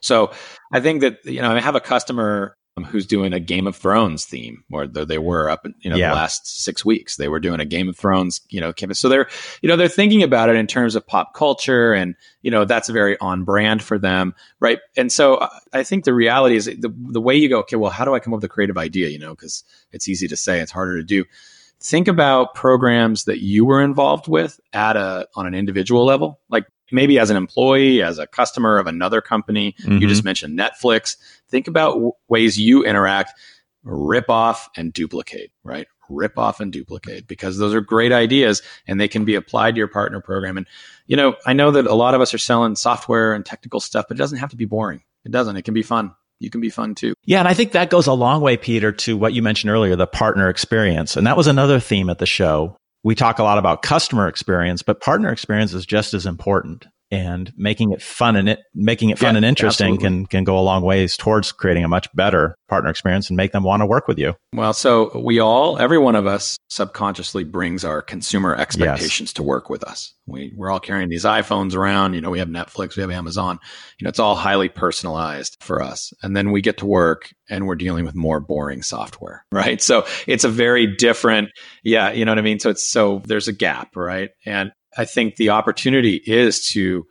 [0.00, 0.32] So
[0.72, 4.24] I think that you know I have a customer who's doing a Game of Thrones
[4.24, 6.08] theme, or they were up, you know, yeah.
[6.08, 7.16] the last six weeks.
[7.16, 8.98] They were doing a Game of Thrones, you know, campus.
[8.98, 9.28] So they're,
[9.62, 12.88] you know, they're thinking about it in terms of pop culture, and you know, that's
[12.88, 14.80] very on brand for them, right?
[14.96, 17.92] And so uh, I think the reality is the the way you go, okay, well,
[17.92, 19.08] how do I come up with a creative idea?
[19.08, 21.24] You know, because it's easy to say, it's harder to do
[21.80, 26.64] think about programs that you were involved with at a on an individual level like
[26.90, 29.98] maybe as an employee as a customer of another company mm-hmm.
[29.98, 31.16] you just mentioned netflix
[31.54, 33.32] think about w- ways you interact
[33.84, 39.00] rip off and duplicate right rip off and duplicate because those are great ideas and
[39.00, 40.66] they can be applied to your partner program and
[41.06, 44.06] you know i know that a lot of us are selling software and technical stuff
[44.08, 46.60] but it doesn't have to be boring it doesn't it can be fun you can
[46.60, 47.14] be fun too.
[47.24, 49.94] Yeah, and I think that goes a long way, Peter, to what you mentioned earlier,
[49.94, 51.16] the partner experience.
[51.16, 52.76] And that was another theme at the show.
[53.04, 57.52] We talk a lot about customer experience, but partner experience is just as important and
[57.56, 60.60] making it fun and it making it fun yeah, and interesting can can go a
[60.60, 64.08] long ways towards creating a much better partner experience and make them want to work
[64.08, 64.34] with you.
[64.52, 69.32] Well, so we all, every one of us, subconsciously brings our consumer expectations yes.
[69.34, 70.12] to work with us.
[70.26, 72.14] We we're all carrying these iPhones around.
[72.14, 73.58] You know, we have Netflix, we have Amazon.
[73.98, 77.66] You know, it's all highly personalized for us, and then we get to work and
[77.66, 79.80] we're dealing with more boring software, right?
[79.80, 81.50] So it's a very different,
[81.82, 82.58] yeah, you know what I mean.
[82.58, 84.30] So it's so there's a gap, right?
[84.46, 87.06] And I think the opportunity is to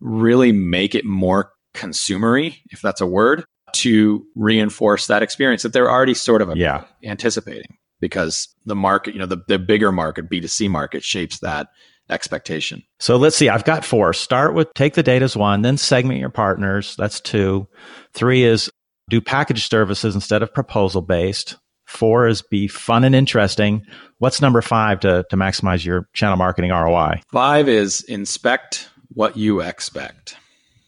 [0.00, 3.44] really make it more consumery, if that's a word,
[3.74, 6.84] to reinforce that experience that they're already sort of yeah.
[7.04, 11.68] anticipating because the market, you know, the, the bigger market, B2C market shapes that
[12.08, 12.82] expectation.
[13.00, 13.48] So let's see.
[13.48, 14.12] I've got four.
[14.12, 16.94] Start with take the data as one, then segment your partners.
[16.96, 17.66] That's two.
[18.12, 18.70] Three is
[19.08, 21.56] do package services instead of proposal based.
[21.86, 23.86] Four is be fun and interesting.
[24.18, 27.20] What's number five to, to maximize your channel marketing ROI?
[27.32, 30.36] Five is inspect what you expect.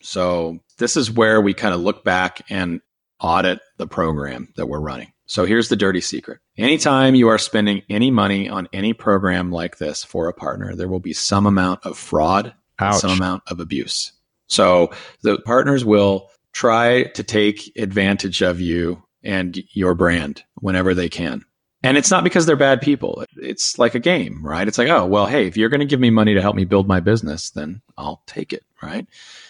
[0.02, 2.80] So this is where we kind of look back and
[3.20, 5.12] audit the program that we're running.
[5.26, 6.40] So here's the dirty secret.
[6.56, 10.88] Anytime you are spending any money on any program like this for a partner, there
[10.88, 12.54] will be some amount of fraud,
[12.92, 14.12] some amount of abuse.
[14.46, 14.90] So
[15.22, 21.44] the partners will try to take advantage of you and your brand whenever they can.
[21.82, 23.24] And it's not because they're bad people.
[23.36, 24.66] It's like a game, right?
[24.66, 26.64] It's like, oh, well, hey, if you're going to give me money to help me
[26.64, 29.06] build my business, then I'll take it, right?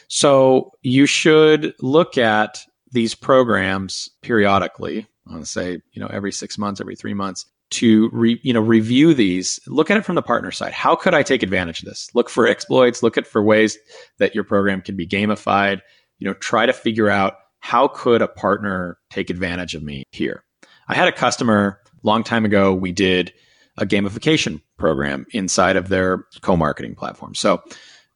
[0.09, 5.07] So you should look at these programs periodically.
[5.26, 8.52] I want to say, you know, every six months, every three months to re, you
[8.52, 9.61] know review these.
[9.66, 10.72] Look at it from the partner side.
[10.72, 12.09] How could I take advantage of this?
[12.14, 13.02] Look for exploits.
[13.02, 13.78] Look at for ways
[14.18, 15.81] that your program can be gamified.
[16.18, 20.44] You know, try to figure out how could a partner take advantage of me here?
[20.88, 22.72] I had a customer long time ago.
[22.74, 23.32] We did
[23.76, 27.34] a gamification program inside of their co-marketing platform.
[27.34, 27.62] So,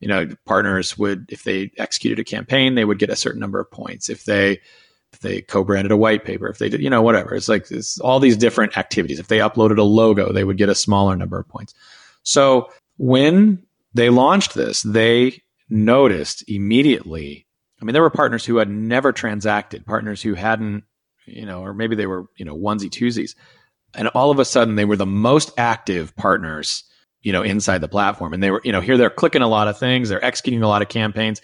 [0.00, 3.60] you know, partners would, if they executed a campaign, they would get a certain number
[3.60, 4.08] of points.
[4.08, 4.60] If they
[5.12, 7.34] if they co-branded a white paper, if they did, you know, whatever.
[7.34, 9.18] It's like it's all these different activities.
[9.18, 11.74] If they uploaded a logo, they would get a smaller number of points.
[12.22, 13.62] So when
[13.94, 17.46] they launched this, they noticed immediately
[17.82, 20.84] I mean, there were partners who had never transacted, partners who hadn't,
[21.26, 23.34] you know, or maybe they were, you know, onesie twosies.
[23.94, 26.84] And all of a sudden they were the most active partners,
[27.22, 28.32] you know, inside the platform.
[28.32, 30.68] And they were, you know, here they're clicking a lot of things, they're executing a
[30.68, 31.42] lot of campaigns.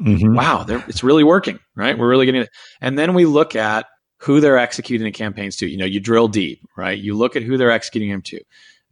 [0.00, 0.34] Mm-hmm.
[0.34, 1.98] Wow, it's really working, right?
[1.98, 2.50] We're really getting it.
[2.80, 3.86] And then we look at
[4.18, 5.66] who they're executing the campaigns to.
[5.66, 6.98] You know, you drill deep, right?
[6.98, 8.40] You look at who they're executing them to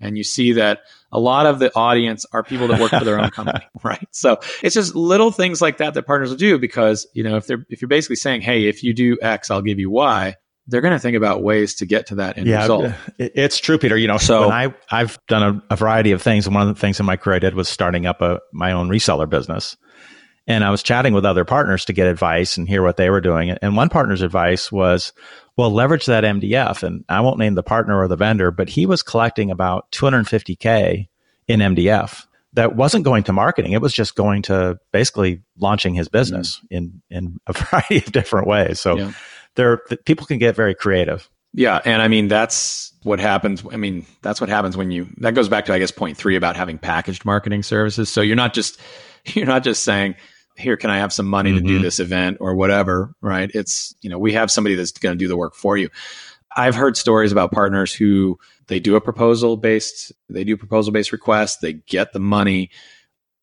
[0.01, 0.81] and you see that
[1.11, 4.07] a lot of the audience are people that work for their own company, right?
[4.11, 7.47] So it's just little things like that that partners will do because you know if
[7.47, 10.37] they're if you're basically saying, hey, if you do X, I'll give you Y.
[10.71, 12.93] They're going to think about ways to get to that end yeah, result.
[13.19, 13.97] It's true, Peter.
[13.97, 16.79] You know, so I I've done a, a, variety of things, and one of the
[16.79, 19.77] things in my career I did was starting up a my own reseller business.
[20.47, 23.21] And I was chatting with other partners to get advice and hear what they were
[23.21, 23.51] doing.
[23.51, 25.13] And one partner's advice was,
[25.59, 26.85] well, leverage that MDF.
[26.85, 31.09] And I won't name the partner or the vendor, but he was collecting about 250K
[31.49, 32.25] in MDF.
[32.55, 33.73] that wasn't going to marketing.
[33.73, 36.77] It was just going to basically launching his business mm.
[36.77, 38.81] in in a variety of different ways.
[38.81, 39.13] So yeah.
[39.57, 41.29] there people can get very creative.
[41.53, 43.65] Yeah, and I mean that's what happens.
[43.71, 45.09] I mean that's what happens when you.
[45.19, 48.09] That goes back to I guess point three about having packaged marketing services.
[48.09, 48.81] So you're not just
[49.25, 50.15] you're not just saying
[50.59, 51.59] here can i have some money mm-hmm.
[51.59, 51.83] to do mm-hmm.
[51.85, 55.29] this event or whatever right it's you know we have somebody that's going to do
[55.29, 55.89] the work for you
[56.57, 61.13] i've heard stories about partners who they do a proposal based they do proposal based
[61.13, 62.71] requests they get the money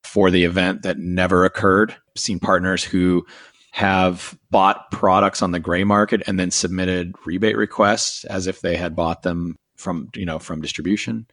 [0.03, 3.25] for the event that never occurred I've seen partners who
[3.71, 8.77] have bought products on the gray market and then submitted rebate requests as if they
[8.77, 11.27] had bought them from you know from distribution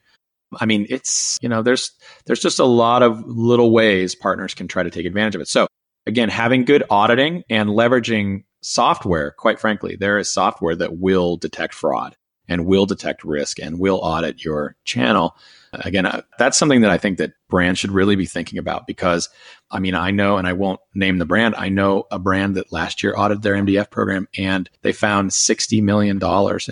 [0.61, 1.93] I mean, it's, you know, there's
[2.27, 5.49] there's just a lot of little ways partners can try to take advantage of it.
[5.49, 5.67] So
[6.07, 11.75] again, having good auditing and leveraging software, quite frankly, there is software that will detect
[11.75, 12.17] fraud
[12.49, 15.37] and will detect risk and will audit your channel.
[15.73, 19.29] Again, uh, that's something that I think that brands should really be thinking about because
[19.71, 21.55] I mean, I know, and I won't name the brand.
[21.57, 25.83] I know a brand that last year audited their MDF program and they found $60
[25.83, 26.21] million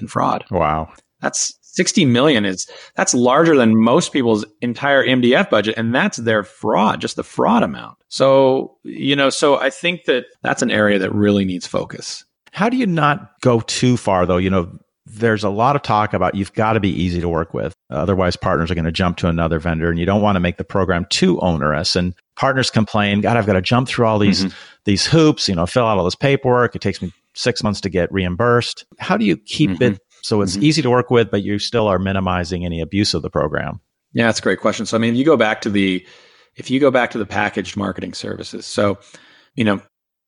[0.01, 0.45] in fraud.
[0.51, 0.93] Wow.
[1.21, 6.43] That's 60 million is that's larger than most people's entire MDF budget and that's their
[6.43, 7.99] fraud, just the fraud amount.
[8.09, 12.25] So, you know, so I think that that's an area that really needs focus.
[12.53, 14.37] How do you not go too far though?
[14.37, 17.55] You know, there's a lot of talk about you've got to be easy to work
[17.55, 17.75] with.
[17.91, 20.57] Otherwise, partners are going to jump to another vendor and you don't want to make
[20.57, 21.97] the program too onerous.
[21.97, 24.57] And partners complain, God, I've got to jump through all these, mm-hmm.
[24.85, 26.77] these hoops, you know, fill out all this paperwork.
[26.77, 28.85] It takes me six months to get reimbursed.
[28.99, 29.95] How do you keep mm-hmm.
[29.95, 30.65] it so it's mm-hmm.
[30.65, 33.81] easy to work with, but you still are minimizing any abuse of the program.
[34.13, 34.87] Yeah, that's a great question.
[34.87, 36.05] So, I mean, if you go back to the,
[36.57, 38.99] if you go back to the packaged marketing services, so,
[39.55, 39.81] you know,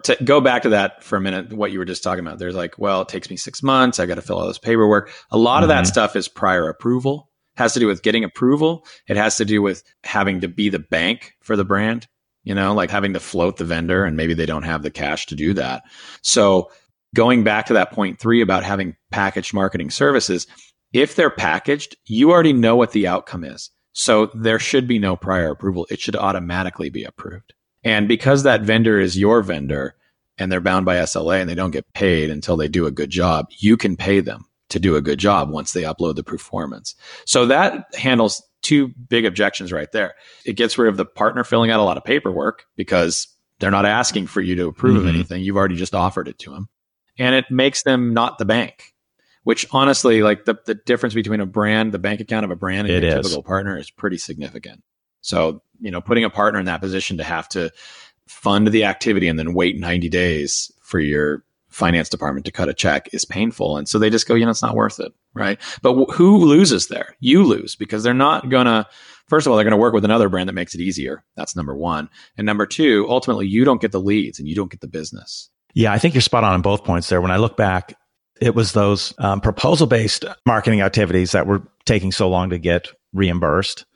[0.04, 2.54] to go back to that for a minute, what you were just talking about, there's
[2.54, 4.00] like, well, it takes me six months.
[4.00, 5.10] I got to fill all this paperwork.
[5.30, 5.64] A lot mm-hmm.
[5.64, 5.92] of that mm-hmm.
[5.92, 8.86] stuff is prior approval, has to do with getting approval.
[9.08, 12.06] It has to do with having to be the bank for the brand,
[12.44, 15.26] you know, like having to float the vendor and maybe they don't have the cash
[15.26, 15.84] to do that.
[16.22, 16.70] So
[17.14, 20.46] going back to that point three about having packaged marketing services,
[20.92, 23.70] if they're packaged, you already know what the outcome is.
[23.92, 25.86] So there should be no prior approval.
[25.90, 27.52] It should automatically be approved.
[27.84, 29.94] And because that vendor is your vendor
[30.38, 33.10] and they're bound by SLA and they don't get paid until they do a good
[33.10, 36.94] job, you can pay them to do a good job once they upload the performance.
[37.26, 40.14] So that handles two big objections right there.
[40.46, 43.84] It gets rid of the partner filling out a lot of paperwork because they're not
[43.84, 45.08] asking for you to approve mm-hmm.
[45.08, 45.42] of anything.
[45.42, 46.68] You've already just offered it to them
[47.18, 48.94] and it makes them not the bank.
[49.44, 52.86] Which honestly, like the, the difference between a brand, the bank account of a brand
[52.88, 54.84] and a typical partner is pretty significant.
[55.20, 57.72] So, you know, putting a partner in that position to have to
[58.28, 62.74] fund the activity and then wait 90 days for your finance department to cut a
[62.74, 63.76] check is painful.
[63.76, 65.12] And so they just go, you know, it's not worth it.
[65.34, 65.58] Right.
[65.80, 67.16] But w- who loses there?
[67.20, 68.86] You lose because they're not going to,
[69.26, 71.24] first of all, they're going to work with another brand that makes it easier.
[71.34, 72.10] That's number one.
[72.36, 75.48] And number two, ultimately, you don't get the leads and you don't get the business.
[75.74, 77.20] Yeah, I think you're spot on on both points there.
[77.20, 77.94] When I look back,
[78.40, 82.88] it was those um, proposal based marketing activities that were taking so long to get
[83.12, 83.86] reimbursed.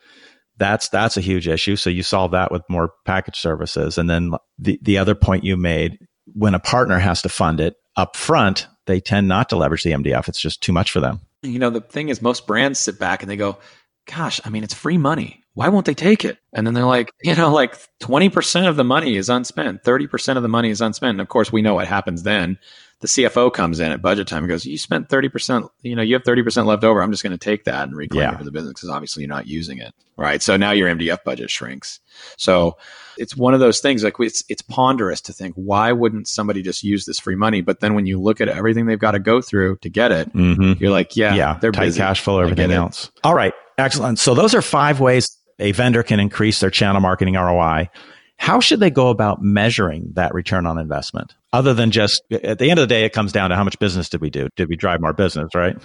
[0.58, 1.76] That's that's a huge issue.
[1.76, 3.98] So you solve that with more package services.
[3.98, 5.98] And then the, the other point you made,
[6.32, 9.92] when a partner has to fund it up front, they tend not to leverage the
[9.92, 10.28] MDF.
[10.28, 11.20] It's just too much for them.
[11.42, 13.58] You know, the thing is most brands sit back and they go,
[14.06, 16.37] gosh, I mean, it's free money why won't they take it?
[16.53, 20.42] And then they're like, you know, like 20% of the money is unspent, 30% of
[20.42, 21.12] the money is unspent.
[21.12, 22.59] And of course, we know what happens then.
[23.01, 26.14] The CFO comes in at budget time and goes, You spent 30%, you know, you
[26.14, 27.03] have 30% left over.
[27.03, 28.35] I'm just going to take that and reclaim yeah.
[28.35, 29.95] it for the business because obviously you're not using it.
[30.16, 30.42] Right.
[30.42, 32.01] So now your MDF budget shrinks.
[32.37, 32.77] So
[33.19, 36.85] it's one of those things like it's, it's ponderous to think, why wouldn't somebody just
[36.85, 37.61] use this free money?
[37.61, 40.33] But then when you look at everything they've got to go through to get it,
[40.35, 40.83] mm-hmm.
[40.83, 41.99] you're like, yeah, yeah, they're tight busy.
[41.99, 43.11] cash flow, everything else.
[43.25, 43.55] All right.
[43.79, 44.19] Excellent.
[44.19, 47.90] So those are five ways a vendor can increase their channel marketing ROI.
[48.38, 51.35] How should they go about measuring that return on investment?
[51.53, 53.79] Other than just at the end of the day, it comes down to how much
[53.79, 54.49] business did we do?
[54.57, 55.77] Did we drive more business, right?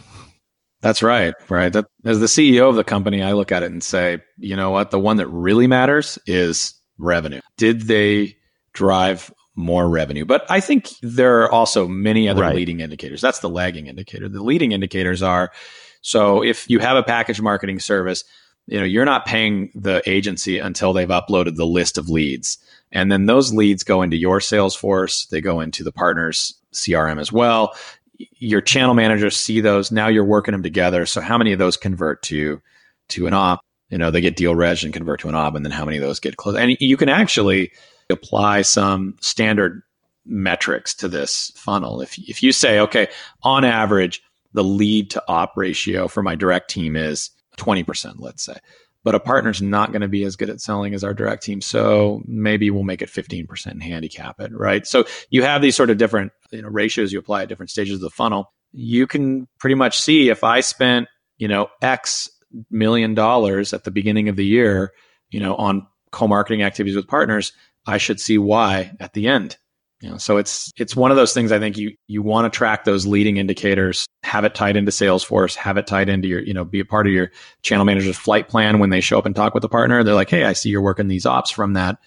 [0.81, 1.33] That's right.
[1.47, 1.71] Right.
[1.71, 4.71] That, as the CEO of the company, I look at it and say, you know
[4.71, 4.91] what?
[4.91, 7.39] The one that really matters is revenue.
[7.55, 8.35] Did they
[8.73, 10.25] drive more revenue?
[10.25, 12.55] But I think there are also many other right.
[12.55, 13.21] leading indicators.
[13.21, 14.27] That's the lagging indicator.
[14.27, 15.51] The leading indicators are
[16.01, 18.23] so if you have a package marketing service,
[18.67, 22.57] you know you're not paying the agency until they've uploaded the list of leads.
[22.91, 25.29] And then those leads go into your salesforce.
[25.29, 27.75] They go into the partners crm as well.
[28.17, 29.91] Your channel managers see those.
[29.91, 31.05] Now you're working them together.
[31.05, 32.61] So how many of those convert to
[33.09, 33.61] to an op?
[33.89, 35.97] You know they get deal reg and convert to an op and then how many
[35.97, 36.57] of those get closed?
[36.57, 37.71] And you can actually
[38.09, 39.81] apply some standard
[40.25, 42.01] metrics to this funnel.
[42.01, 43.07] If, if you say okay
[43.43, 44.21] on average
[44.53, 48.57] the lead to op ratio for my direct team is 20%, let's say.
[49.03, 51.61] but a partner's not going to be as good at selling as our direct team.
[51.61, 54.85] So maybe we'll make it 15% and handicap it, right?
[54.85, 57.95] So you have these sort of different you know, ratios you apply at different stages
[57.95, 58.53] of the funnel.
[58.73, 62.29] You can pretty much see if I spent, you know, X
[62.69, 64.93] million dollars at the beginning of the year,
[65.29, 67.53] you know, on co-marketing activities with partners,
[67.87, 69.57] I should see why at the end.
[70.01, 72.55] You know, so it's it's one of those things I think you you want to
[72.55, 76.53] track those leading indicators, have it tied into Salesforce, have it tied into your, you
[76.53, 77.31] know, be a part of your
[77.63, 80.03] channel manager's flight plan when they show up and talk with the partner.
[80.03, 81.97] They're like, "Hey, I see you're working these ops from that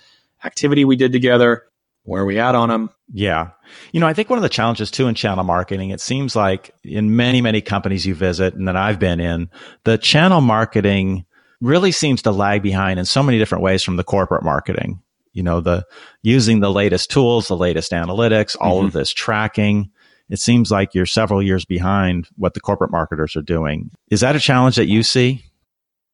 [0.44, 1.64] activity we did together.
[2.04, 3.50] Where are we at on them?" Yeah.
[3.92, 6.72] You know, I think one of the challenges too in channel marketing, it seems like
[6.84, 9.50] in many, many companies you visit and that I've been in,
[9.84, 11.24] the channel marketing
[11.60, 15.00] really seems to lag behind in so many different ways from the corporate marketing
[15.34, 15.84] you know, the
[16.22, 18.86] using the latest tools, the latest analytics, all mm-hmm.
[18.86, 19.90] of this tracking.
[20.30, 23.90] It seems like you're several years behind what the corporate marketers are doing.
[24.10, 25.44] Is that a challenge that you see?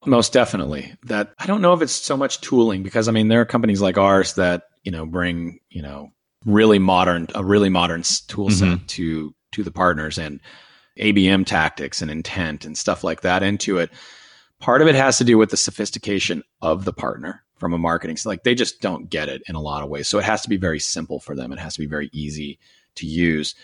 [0.06, 0.94] Most definitely.
[1.04, 3.80] That I don't know if it's so much tooling because I mean there are companies
[3.80, 6.10] like ours that, you know, bring, you know,
[6.44, 8.86] really modern a really modern tool set mm-hmm.
[8.86, 10.40] to to the partners and
[10.98, 13.90] ABM tactics and intent and stuff like that into it.
[14.58, 18.16] Part of it has to do with the sophistication of the partner from a marketing.
[18.16, 20.08] So like they just don't get it in a lot of ways.
[20.08, 21.52] So it has to be very simple for them.
[21.52, 22.58] It has to be very easy
[22.96, 23.54] to use.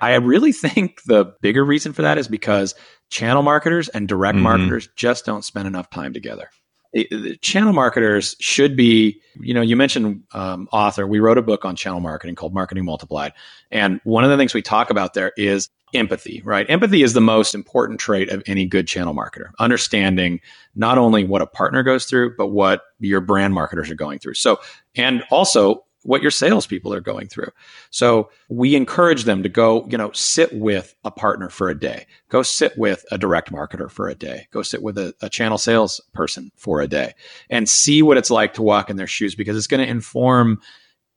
[0.00, 2.74] I really think the bigger reason for that is because
[3.10, 4.44] channel marketers and direct mm-hmm.
[4.44, 6.50] marketers just don't spend enough time together.
[6.92, 11.06] It, channel marketers should be, you know, you mentioned um, author.
[11.06, 13.34] We wrote a book on channel marketing called Marketing Multiplied.
[13.70, 16.68] And one of the things we talk about there is empathy, right?
[16.68, 19.50] Empathy is the most important trait of any good channel marketer.
[19.58, 20.40] Understanding
[20.74, 24.34] not only what a partner goes through, but what your brand marketers are going through.
[24.34, 24.58] So,
[24.96, 27.50] and also what your salespeople are going through.
[27.90, 32.06] So we encourage them to go, you know, sit with a partner for a day.
[32.30, 34.48] Go sit with a direct marketer for a day.
[34.50, 37.12] Go sit with a, a channel sales person for a day
[37.50, 40.62] and see what it's like to walk in their shoes because it's going to inform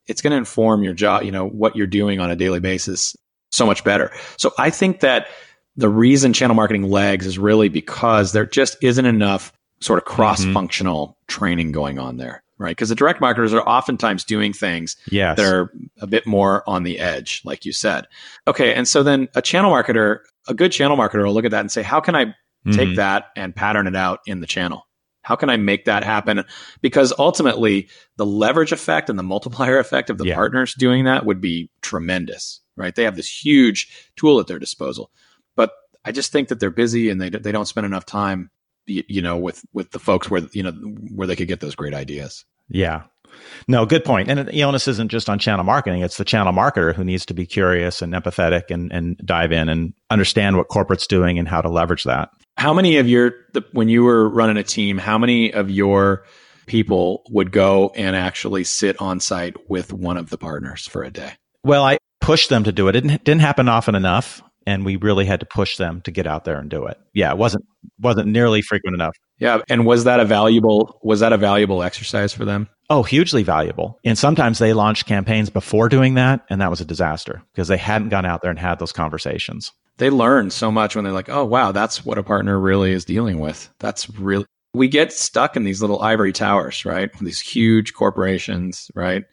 [0.08, 3.16] it's going to inform your job, you know, what you're doing on a daily basis
[3.50, 4.12] so much better.
[4.36, 5.28] So I think that
[5.74, 10.44] the reason channel marketing lags is really because there just isn't enough sort of cross
[10.44, 11.26] functional mm-hmm.
[11.28, 12.70] training going on there, right?
[12.70, 15.36] Because the direct marketers are oftentimes doing things yes.
[15.36, 18.06] that are a bit more on the edge, like you said.
[18.46, 18.74] Okay.
[18.74, 21.70] And so then a channel marketer, a good channel marketer will look at that and
[21.70, 22.72] say, how can I mm-hmm.
[22.72, 24.86] take that and pattern it out in the channel?
[25.22, 26.44] How can I make that happen?
[26.80, 30.34] Because ultimately, the leverage effect and the multiplier effect of the yeah.
[30.34, 32.94] partners doing that would be tremendous, right?
[32.94, 35.10] They have this huge tool at their disposal.
[35.56, 35.70] But
[36.04, 38.50] I just think that they're busy and they they don't spend enough time,
[38.86, 41.94] you know, with with the folks where you know where they could get those great
[41.94, 42.44] ideas.
[42.72, 43.02] Yeah.
[43.68, 44.28] No, good point.
[44.28, 46.02] And the isn't just on channel marketing.
[46.02, 49.68] It's the channel marketer who needs to be curious and empathetic and, and dive in
[49.68, 52.30] and understand what corporate's doing and how to leverage that.
[52.56, 56.24] How many of your, the, when you were running a team, how many of your
[56.66, 61.10] people would go and actually sit on site with one of the partners for a
[61.10, 61.32] day?
[61.64, 62.96] Well, I pushed them to do it.
[62.96, 64.42] It didn't, didn't happen often enough.
[64.66, 66.98] And we really had to push them to get out there and do it.
[67.12, 67.64] Yeah, it wasn't
[68.00, 69.16] wasn't nearly frequent enough.
[69.38, 72.68] Yeah, and was that a valuable was that a valuable exercise for them?
[72.90, 73.98] Oh, hugely valuable.
[74.04, 77.76] And sometimes they launched campaigns before doing that, and that was a disaster because they
[77.76, 79.72] hadn't gone out there and had those conversations.
[79.98, 83.04] They learn so much when they're like, "Oh, wow, that's what a partner really is
[83.04, 87.10] dealing with." That's really we get stuck in these little ivory towers, right?
[87.20, 89.24] These huge corporations, right?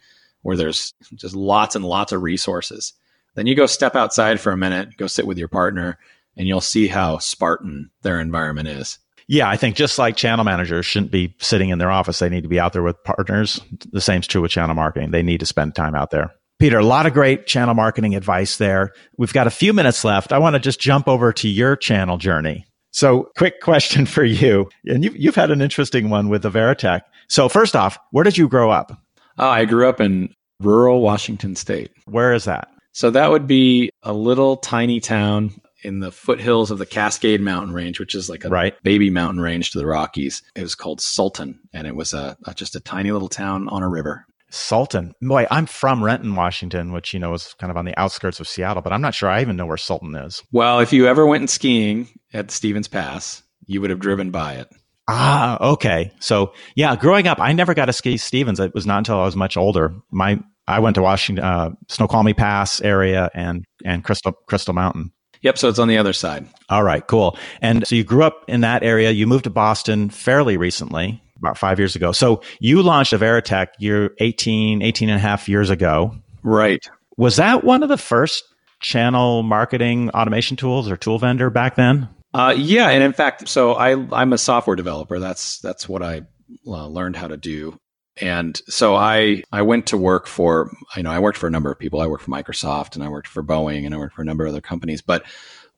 [0.41, 2.93] where there's just lots and lots of resources.
[3.35, 5.97] Then you go step outside for a minute, go sit with your partner,
[6.35, 8.99] and you'll see how Spartan their environment is.
[9.27, 12.41] Yeah, I think just like channel managers shouldn't be sitting in their office, they need
[12.41, 13.61] to be out there with partners.
[13.91, 15.11] The same's true with channel marketing.
[15.11, 16.31] They need to spend time out there.
[16.57, 18.91] Peter, a lot of great channel marketing advice there.
[19.17, 20.33] We've got a few minutes left.
[20.33, 22.65] I want to just jump over to your channel journey.
[22.91, 24.67] So, quick question for you.
[24.85, 27.01] And you've, you've had an interesting one with the Averetek.
[27.27, 28.91] So, first off, where did you grow up?
[29.37, 31.91] Oh, I grew up in rural Washington state.
[32.05, 32.67] Where is that?
[32.91, 37.73] So that would be a little tiny town in the foothills of the Cascade Mountain
[37.73, 38.75] Range, which is like a right.
[38.83, 40.43] baby mountain range to the Rockies.
[40.55, 43.83] It was called Sultan, and it was a, a, just a tiny little town on
[43.83, 44.25] a river.
[44.51, 48.39] Sultan, boy, I'm from Renton, Washington, which you know is kind of on the outskirts
[48.39, 50.41] of Seattle, but I'm not sure I even know where Sultan is.
[50.51, 54.67] Well, if you ever went skiing at Stevens Pass, you would have driven by it.
[55.07, 56.11] Ah, okay.
[56.19, 58.59] So yeah, growing up, I never got to ski Stevens.
[58.59, 59.95] It was not until I was much older.
[60.11, 65.11] My I went to Washington, uh, Snoqualmie Pass area and and Crystal Crystal Mountain.
[65.41, 65.57] Yep.
[65.57, 66.47] So it's on the other side.
[66.69, 67.05] All right.
[67.05, 67.37] Cool.
[67.61, 69.11] And so you grew up in that area.
[69.11, 72.11] You moved to Boston fairly recently, about five years ago.
[72.11, 76.13] So you launched Averetek year 18, 18 and a half years ago.
[76.43, 76.85] Right.
[77.17, 78.43] Was that one of the first
[78.81, 82.09] channel marketing automation tools or tool vendor back then?
[82.33, 85.19] Uh, yeah, and in fact, so I I'm a software developer.
[85.19, 86.21] That's that's what I
[86.67, 87.79] uh, learned how to do.
[88.21, 91.71] And so I I went to work for you know I worked for a number
[91.71, 92.01] of people.
[92.01, 94.45] I worked for Microsoft and I worked for Boeing and I worked for a number
[94.45, 95.01] of other companies.
[95.01, 95.23] But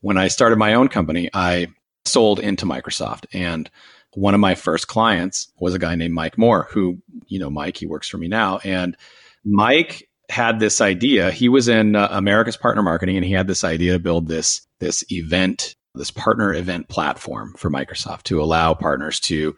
[0.00, 1.68] when I started my own company, I
[2.04, 3.70] sold into Microsoft and
[4.14, 7.76] one of my first clients was a guy named Mike Moore, who, you know, Mike,
[7.76, 8.58] he works for me now.
[8.58, 8.96] And
[9.44, 11.30] Mike had this idea.
[11.30, 14.66] He was in uh, America's Partner Marketing and he had this idea to build this,
[14.80, 19.56] this event, this partner event platform for Microsoft to allow partners to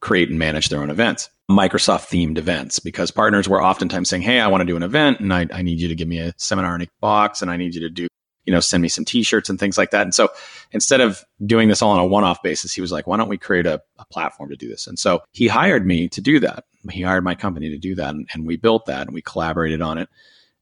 [0.00, 1.28] create and manage their own events.
[1.50, 5.20] Microsoft themed events because partners were oftentimes saying, Hey, I want to do an event
[5.20, 7.56] and I, I need you to give me a seminar in a box and I
[7.56, 8.08] need you to do
[8.48, 10.00] you know, send me some t-shirts and things like that.
[10.00, 10.30] And so
[10.72, 13.36] instead of doing this all on a one-off basis, he was like, why don't we
[13.36, 14.86] create a, a platform to do this?
[14.86, 16.64] And so he hired me to do that.
[16.90, 18.14] He hired my company to do that.
[18.14, 20.08] And, and we built that and we collaborated on it.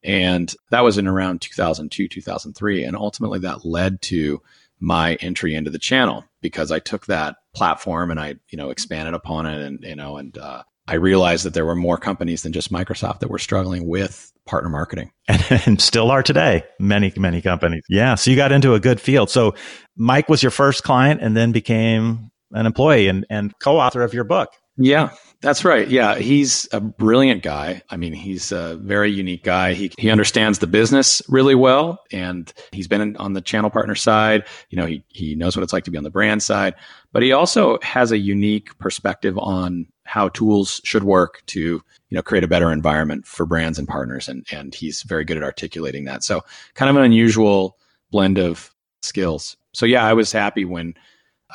[0.03, 2.82] And that was in around 2002, 2003.
[2.82, 4.43] And ultimately that led to
[4.80, 9.14] my entry into the channel because I took that platform and I, you know, expanded
[9.14, 12.53] upon it and, you know, and, uh, I realized that there were more companies than
[12.53, 15.11] just Microsoft that were struggling with partner marketing.
[15.28, 16.62] And, and, still are today.
[16.78, 17.82] Many, many companies.
[17.89, 18.14] Yeah.
[18.14, 19.28] So you got into a good field.
[19.28, 19.55] So
[19.97, 24.14] Mike was your first client and then became an employee and, and co author of
[24.14, 24.51] your book.
[24.78, 25.11] Yeah,
[25.41, 25.89] that's right.
[25.89, 27.82] Yeah, he's a brilliant guy.
[27.91, 29.72] I mean, he's a very unique guy.
[29.72, 34.45] He he understands the business really well, and he's been on the channel partner side.
[34.68, 36.74] You know, he he knows what it's like to be on the brand side,
[37.12, 41.82] but he also has a unique perspective on how tools should work to you
[42.14, 45.42] know create a better environment for brands and partners and and he's very good at
[45.42, 46.22] articulating that.
[46.22, 46.42] So
[46.74, 47.76] kind of an unusual
[48.11, 49.57] blend of skills.
[49.72, 50.94] So yeah i was happy when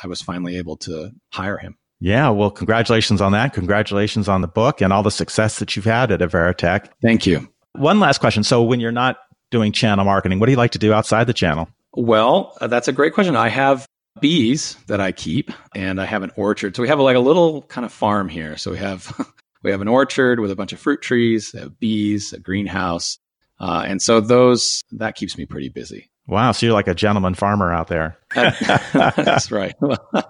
[0.02, 1.76] i was finally able to hire him.
[2.00, 3.54] Yeah well congratulations on that.
[3.54, 7.48] Congratulations on the book and all the success that you've had at Averetek thank you.
[7.72, 8.44] One last question.
[8.44, 9.18] So when you're not
[9.50, 11.68] doing channel marketing what do you like to do outside the channel?
[11.94, 13.34] Well uh, that's a great question.
[13.36, 13.86] I have
[14.20, 16.76] bees that I keep, and I have an orchard.
[16.76, 18.56] So we have like a little kind of farm here.
[18.56, 19.32] So we have
[19.62, 23.18] we have an orchard with a bunch of fruit trees, bees, a greenhouse,
[23.58, 26.10] uh, and so those that keeps me pretty busy.
[26.28, 28.16] Wow, so you're like a gentleman farmer out there.
[28.34, 29.74] That's right.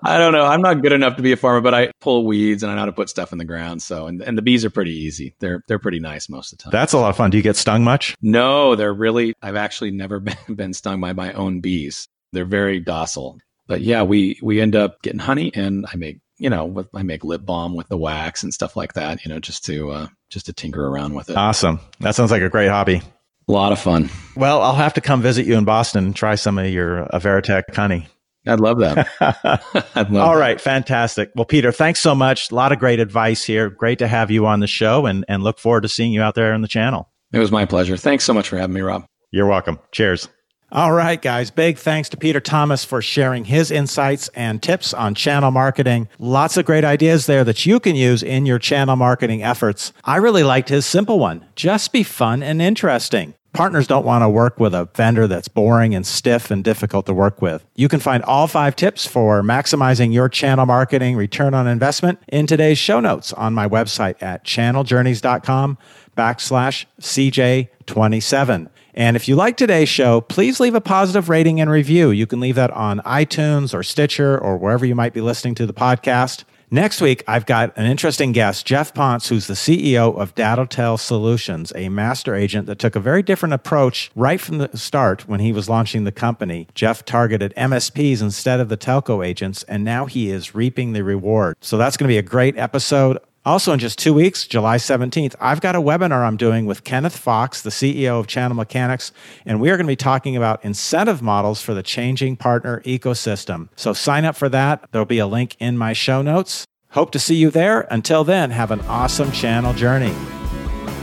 [0.02, 0.46] I don't know.
[0.46, 2.80] I'm not good enough to be a farmer, but I pull weeds and I know
[2.80, 3.82] how to put stuff in the ground.
[3.82, 5.34] So, and, and the bees are pretty easy.
[5.38, 6.70] They're they're pretty nice most of the time.
[6.72, 7.30] That's a lot of fun.
[7.30, 8.16] Do you get stung much?
[8.22, 9.34] No, they're really.
[9.42, 12.08] I've actually never been, been stung by my own bees.
[12.32, 16.50] They're very docile but yeah, we we end up getting honey, and I make you
[16.50, 19.24] know with, I make lip balm with the wax and stuff like that.
[19.24, 21.36] You know, just to uh, just to tinker around with it.
[21.36, 21.80] Awesome.
[22.00, 23.02] That sounds like a great hobby.
[23.48, 24.08] A lot of fun.
[24.36, 27.74] Well, I'll have to come visit you in Boston and try some of your Averetek
[27.74, 28.06] honey.
[28.46, 29.08] I'd love that.
[29.94, 30.40] I'd love All that.
[30.40, 31.30] right, fantastic.
[31.36, 32.50] Well, Peter, thanks so much.
[32.50, 33.68] A lot of great advice here.
[33.70, 36.34] Great to have you on the show and, and look forward to seeing you out
[36.34, 37.08] there on the channel.
[37.32, 37.96] It was my pleasure.
[37.96, 39.04] Thanks so much for having me, Rob.
[39.30, 39.78] You're welcome.
[39.92, 40.28] Cheers.
[40.74, 41.50] All right, guys.
[41.50, 46.08] Big thanks to Peter Thomas for sharing his insights and tips on channel marketing.
[46.18, 49.92] Lots of great ideas there that you can use in your channel marketing efforts.
[50.02, 53.34] I really liked his simple one just be fun and interesting.
[53.52, 57.12] Partners don't want to work with a vendor that's boring and stiff and difficult to
[57.12, 57.66] work with.
[57.74, 62.46] You can find all five tips for maximizing your channel marketing return on investment in
[62.46, 65.76] today's show notes on my website at channeljourneys.com
[66.16, 68.68] backslash CJ27.
[68.94, 72.10] And if you like today's show, please leave a positive rating and review.
[72.10, 75.66] You can leave that on iTunes or Stitcher or wherever you might be listening to
[75.66, 76.44] the podcast.
[76.74, 81.70] Next week, I've got an interesting guest, Jeff Ponce, who's the CEO of Datatel Solutions,
[81.76, 85.52] a master agent that took a very different approach right from the start when he
[85.52, 86.66] was launching the company.
[86.74, 91.56] Jeff targeted MSPs instead of the telco agents, and now he is reaping the reward.
[91.60, 93.18] So that's going to be a great episode.
[93.44, 97.16] Also, in just two weeks, July 17th, I've got a webinar I'm doing with Kenneth
[97.16, 99.10] Fox, the CEO of Channel Mechanics,
[99.44, 103.68] and we are going to be talking about incentive models for the changing partner ecosystem.
[103.74, 104.86] So sign up for that.
[104.92, 106.64] There'll be a link in my show notes.
[106.90, 107.88] Hope to see you there.
[107.90, 110.14] Until then, have an awesome channel journey.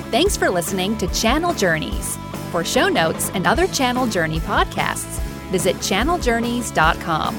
[0.10, 2.18] Thanks for listening to Channel Journeys.
[2.52, 5.20] For show notes and other Channel Journey podcasts,
[5.50, 7.38] visit channeljourneys.com.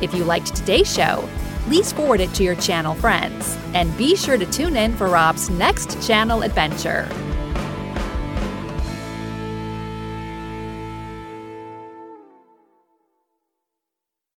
[0.00, 1.28] If you liked today's show,
[1.66, 3.58] please forward it to your channel friends.
[3.74, 7.08] And be sure to tune in for Rob's next channel adventure.